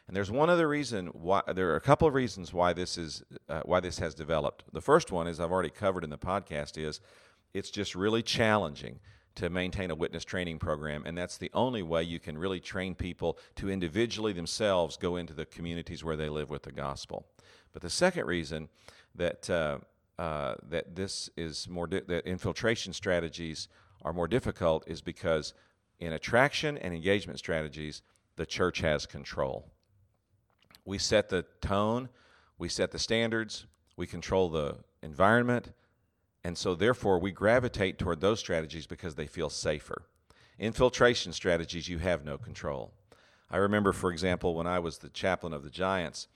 And 0.06 0.16
there's 0.16 0.30
one 0.30 0.50
other 0.50 0.68
reason 0.68 1.06
why 1.08 1.42
there 1.52 1.70
are 1.70 1.76
a 1.76 1.80
couple 1.80 2.06
of 2.06 2.14
reasons 2.14 2.52
why 2.52 2.72
this 2.72 2.96
is 2.96 3.24
uh, 3.48 3.62
why 3.64 3.80
this 3.80 3.98
has 3.98 4.14
developed. 4.14 4.64
The 4.72 4.80
first 4.80 5.10
one 5.10 5.26
is 5.26 5.40
I've 5.40 5.50
already 5.50 5.70
covered 5.70 6.04
in 6.04 6.10
the 6.10 6.18
podcast 6.18 6.78
is 6.78 7.00
it's 7.52 7.70
just 7.70 7.94
really 7.94 8.22
challenging 8.22 9.00
to 9.34 9.50
maintain 9.50 9.90
a 9.90 9.94
witness 9.94 10.24
training 10.24 10.58
program 10.58 11.04
and 11.04 11.18
that's 11.18 11.36
the 11.36 11.50
only 11.52 11.82
way 11.82 12.02
you 12.02 12.18
can 12.18 12.38
really 12.38 12.60
train 12.60 12.94
people 12.94 13.36
to 13.56 13.68
individually 13.68 14.32
themselves 14.32 14.96
go 14.96 15.16
into 15.16 15.34
the 15.34 15.44
communities 15.44 16.02
where 16.02 16.16
they 16.16 16.28
live 16.28 16.50
with 16.50 16.62
the 16.62 16.72
gospel. 16.72 17.26
But 17.72 17.82
the 17.82 17.90
second 17.90 18.26
reason 18.26 18.68
that 19.14 19.50
uh, 19.50 19.78
uh, 20.18 20.54
that 20.68 20.94
this 20.96 21.30
is 21.36 21.68
more 21.68 21.86
di- 21.86 22.00
that 22.00 22.26
infiltration 22.26 22.92
strategies 22.92 23.68
are 24.02 24.12
more 24.12 24.28
difficult 24.28 24.84
is 24.86 25.02
because 25.02 25.54
in 25.98 26.12
attraction 26.12 26.78
and 26.78 26.94
engagement 26.94 27.38
strategies, 27.38 28.02
the 28.36 28.46
church 28.46 28.80
has 28.80 29.06
control. 29.06 29.70
We 30.84 30.98
set 30.98 31.28
the 31.28 31.44
tone, 31.60 32.08
we 32.58 32.68
set 32.68 32.90
the 32.92 32.98
standards, 32.98 33.66
we 33.96 34.06
control 34.06 34.48
the 34.48 34.78
environment, 35.02 35.72
And 36.46 36.56
so, 36.56 36.76
therefore, 36.76 37.18
we 37.18 37.32
gravitate 37.32 37.98
toward 37.98 38.20
those 38.20 38.38
strategies 38.38 38.86
because 38.86 39.16
they 39.16 39.26
feel 39.26 39.50
safer. 39.50 40.02
Infiltration 40.60 41.32
strategies, 41.32 41.88
you 41.88 41.98
have 41.98 42.24
no 42.24 42.38
control. 42.38 42.92
I 43.50 43.56
remember, 43.56 43.92
for 43.92 44.12
example, 44.12 44.54
when 44.54 44.66
I 44.68 44.78
was 44.78 44.98
the 44.98 45.08
chaplain 45.08 45.52
of 45.52 45.64
the 45.64 45.70
Giants, 45.70 46.28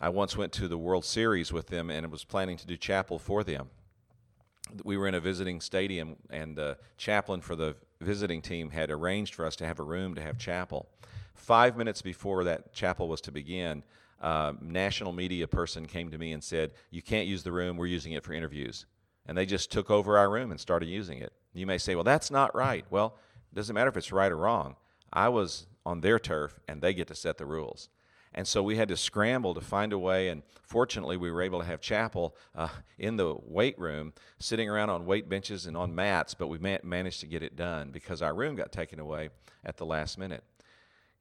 I 0.00 0.10
once 0.10 0.36
went 0.36 0.52
to 0.54 0.68
the 0.68 0.76
World 0.76 1.04
Series 1.04 1.52
with 1.52 1.68
them 1.68 1.90
and 1.90 2.10
was 2.10 2.24
planning 2.24 2.56
to 2.58 2.66
do 2.66 2.76
chapel 2.76 3.18
for 3.18 3.42
them. 3.42 3.70
We 4.84 4.96
were 4.96 5.08
in 5.08 5.14
a 5.14 5.20
visiting 5.20 5.60
stadium, 5.60 6.16
and 6.28 6.56
the 6.56 6.76
chaplain 6.98 7.40
for 7.40 7.56
the 7.56 7.76
visiting 8.00 8.42
team 8.42 8.70
had 8.70 8.90
arranged 8.90 9.34
for 9.34 9.46
us 9.46 9.56
to 9.56 9.66
have 9.66 9.78
a 9.78 9.84
room 9.84 10.14
to 10.16 10.20
have 10.20 10.38
chapel. 10.38 10.88
Five 11.34 11.76
minutes 11.76 12.02
before 12.02 12.44
that 12.44 12.72
chapel 12.72 13.08
was 13.08 13.20
to 13.22 13.32
begin, 13.32 13.84
a 14.20 14.54
national 14.60 15.12
media 15.12 15.46
person 15.46 15.86
came 15.86 16.10
to 16.10 16.18
me 16.18 16.32
and 16.32 16.42
said, 16.42 16.72
You 16.90 17.00
can't 17.00 17.28
use 17.28 17.42
the 17.42 17.52
room, 17.52 17.76
we're 17.76 17.86
using 17.86 18.12
it 18.12 18.24
for 18.24 18.32
interviews. 18.32 18.86
And 19.26 19.36
they 19.36 19.46
just 19.46 19.72
took 19.72 19.90
over 19.90 20.18
our 20.18 20.30
room 20.30 20.50
and 20.50 20.60
started 20.60 20.88
using 20.88 21.18
it. 21.18 21.32
You 21.54 21.66
may 21.66 21.78
say, 21.78 21.94
Well, 21.94 22.04
that's 22.04 22.30
not 22.30 22.54
right. 22.54 22.84
Well, 22.90 23.16
it 23.52 23.54
doesn't 23.54 23.74
matter 23.74 23.88
if 23.88 23.96
it's 23.96 24.12
right 24.12 24.32
or 24.32 24.36
wrong. 24.36 24.76
I 25.12 25.28
was 25.28 25.66
on 25.86 26.00
their 26.00 26.18
turf, 26.18 26.58
and 26.68 26.82
they 26.82 26.92
get 26.92 27.08
to 27.08 27.14
set 27.14 27.38
the 27.38 27.46
rules. 27.46 27.88
And 28.36 28.46
so 28.46 28.62
we 28.62 28.76
had 28.76 28.88
to 28.88 28.98
scramble 28.98 29.54
to 29.54 29.62
find 29.62 29.94
a 29.94 29.98
way, 29.98 30.28
and 30.28 30.42
fortunately, 30.62 31.16
we 31.16 31.30
were 31.30 31.40
able 31.40 31.58
to 31.60 31.64
have 31.64 31.80
chapel 31.80 32.36
uh, 32.54 32.68
in 32.98 33.16
the 33.16 33.34
weight 33.42 33.78
room, 33.78 34.12
sitting 34.38 34.68
around 34.68 34.90
on 34.90 35.06
weight 35.06 35.26
benches 35.26 35.64
and 35.64 35.74
on 35.74 35.94
mats, 35.94 36.34
but 36.34 36.48
we 36.48 36.58
managed 36.58 37.20
to 37.20 37.26
get 37.26 37.42
it 37.42 37.56
done 37.56 37.90
because 37.90 38.20
our 38.20 38.34
room 38.34 38.54
got 38.54 38.72
taken 38.72 39.00
away 39.00 39.30
at 39.64 39.78
the 39.78 39.86
last 39.86 40.18
minute. 40.18 40.44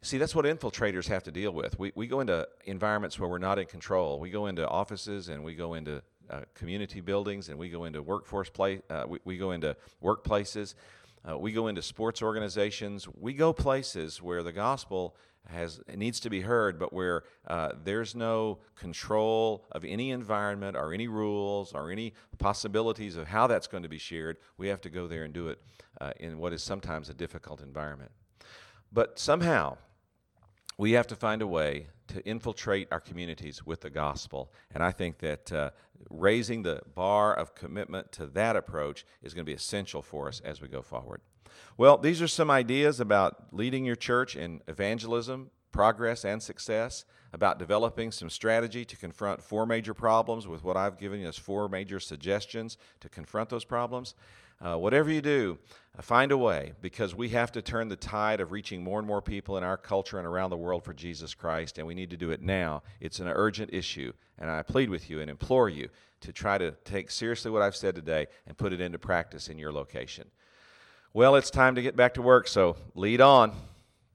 See, 0.02 0.18
that's 0.18 0.36
what 0.36 0.46
infiltrators 0.46 1.08
have 1.08 1.24
to 1.24 1.32
deal 1.32 1.52
with. 1.52 1.80
We, 1.80 1.94
we 1.96 2.06
go 2.06 2.20
into 2.20 2.48
environments 2.66 3.18
where 3.18 3.30
we're 3.30 3.38
not 3.38 3.58
in 3.60 3.66
control. 3.66 4.20
We 4.20 4.30
go 4.30 4.48
into 4.48 4.68
offices 4.68 5.30
and 5.30 5.44
we 5.44 5.56
go 5.56 5.74
into 5.74 6.04
uh, 6.30 6.42
community 6.54 7.02
buildings 7.02 7.50
and 7.50 7.58
we 7.58 7.70
go 7.70 7.86
into 7.86 8.04
workforce 8.04 8.50
play, 8.50 8.82
uh, 8.90 9.06
we, 9.08 9.20
we 9.24 9.38
go 9.38 9.52
into 9.52 9.76
workplaces 10.04 10.76
uh, 11.28 11.38
we 11.38 11.52
go 11.52 11.68
into 11.68 11.82
sports 11.82 12.22
organizations. 12.22 13.08
We 13.20 13.34
go 13.34 13.54
places 13.54 14.22
where 14.22 14.44
the 14.44 14.52
gospel 14.52 15.16
has 15.48 15.80
needs 15.94 16.20
to 16.22 16.30
be 16.30 16.42
heard, 16.42 16.80
but 16.80 16.92
where 16.92 17.24
uh, 17.48 17.72
there's 17.84 18.16
no 18.16 18.60
control 18.76 19.66
of 19.72 19.86
any 19.86 20.12
environment 20.12 20.76
or 20.76 20.94
any 20.94 21.08
rules 21.08 21.74
or 21.74 21.92
any 21.92 22.14
possibilities 22.38 23.16
of 23.16 23.28
how 23.28 23.48
that's 23.48 23.68
going 23.68 23.84
to 23.84 23.90
be 23.90 23.98
shared. 23.98 24.38
We 24.58 24.68
have 24.68 24.82
to 24.82 24.90
go 24.90 25.08
there 25.08 25.24
and 25.24 25.34
do 25.34 25.50
it 25.50 25.62
uh, 26.02 26.12
in 26.20 26.38
what 26.38 26.54
is 26.54 26.64
sometimes 26.64 27.10
a 27.10 27.14
difficult 27.14 27.62
environment. 27.62 28.12
But 28.92 29.20
somehow, 29.20 29.78
we 30.78 30.94
have 30.94 31.08
to 31.08 31.16
find 31.16 31.42
a 31.42 31.48
way 31.48 31.88
to 32.08 32.26
infiltrate 32.26 32.88
our 32.92 33.00
communities 33.00 33.66
with 33.66 33.82
the 33.82 33.90
gospel. 33.90 34.52
And 34.74 34.84
I 34.84 34.92
think 34.92 35.20
that 35.20 35.52
uh, 35.52 35.72
raising 36.10 36.64
the 36.64 36.82
bar 36.94 37.34
of 37.34 37.56
commitment 37.56 38.12
to 38.14 38.26
that 38.28 38.56
approach 38.56 39.06
is 39.22 39.34
going 39.34 39.46
to 39.46 39.50
be 39.50 39.56
essential 39.56 40.02
for 40.02 40.28
us 40.28 40.42
as 40.42 40.62
we 40.62 40.68
go 40.68 40.82
forward. 40.82 41.22
Well, 41.78 41.98
these 41.98 42.22
are 42.22 42.28
some 42.28 42.52
ideas 42.52 43.00
about 43.00 43.54
leading 43.54 43.86
your 43.86 43.96
church 43.96 44.36
in 44.36 44.62
evangelism, 44.68 45.52
progress, 45.72 46.26
and 46.26 46.42
success, 46.42 47.06
about 47.34 47.60
developing 47.60 48.12
some 48.12 48.30
strategy 48.30 48.86
to 48.86 48.96
confront 48.96 49.42
four 49.42 49.66
major 49.66 49.94
problems 49.94 50.48
with 50.48 50.64
what 50.64 50.78
I've 50.78 50.98
given 50.98 51.20
you 51.20 51.28
as 51.28 51.38
four 51.38 51.68
major 51.68 52.00
suggestions 52.00 52.78
to 53.02 53.10
confront 53.10 53.50
those 53.50 53.66
problems. 53.66 54.16
Uh, 54.62 54.78
whatever 54.78 55.12
you 55.12 55.22
do, 55.22 55.58
uh, 55.98 56.02
find 56.02 56.32
a 56.32 56.38
way 56.38 56.74
because 56.82 57.14
we 57.14 57.30
have 57.30 57.52
to 57.52 57.62
turn 57.62 57.88
the 57.88 57.96
tide 57.96 58.40
of 58.40 58.52
reaching 58.52 58.84
more 58.84 59.00
and 59.00 59.08
more 59.08 59.22
people 59.22 59.58
in 59.58 59.64
our 59.64 59.78
culture 59.78 60.18
and 60.18 60.28
around 60.28 60.50
the 60.50 60.58
world 60.58 60.84
for 60.84 60.94
Jesus 60.94 61.34
Christ, 61.34 61.78
and 61.78 61.86
we 61.86 61.94
need 61.94 62.10
to 62.10 62.18
do 62.18 62.32
it 62.32 62.42
now. 62.42 62.82
It's 63.00 63.20
an 63.20 63.28
urgent 63.28 63.74
issue, 63.74 64.14
and 64.40 64.50
I 64.50 64.62
plead 64.62 64.90
with 64.90 65.10
you 65.10 65.20
and 65.20 65.30
implore 65.30 65.70
you 65.70 65.90
to 66.22 66.32
try 66.32 66.58
to 66.58 66.72
take 66.84 67.12
seriously 67.12 67.52
what 67.52 67.62
I've 67.62 67.76
said 67.76 67.96
today 67.96 68.28
and 68.48 68.58
put 68.58 68.74
it 68.74 68.82
into 68.82 68.98
practice 68.98 69.50
in 69.50 69.58
your 69.58 69.72
location. 69.72 70.30
Well, 71.14 71.36
it's 71.36 71.50
time 71.50 71.76
to 71.76 71.82
get 71.82 71.96
back 71.96 72.14
to 72.16 72.22
work, 72.22 72.48
so 72.48 72.76
lead 72.94 73.22
on. 73.22 73.54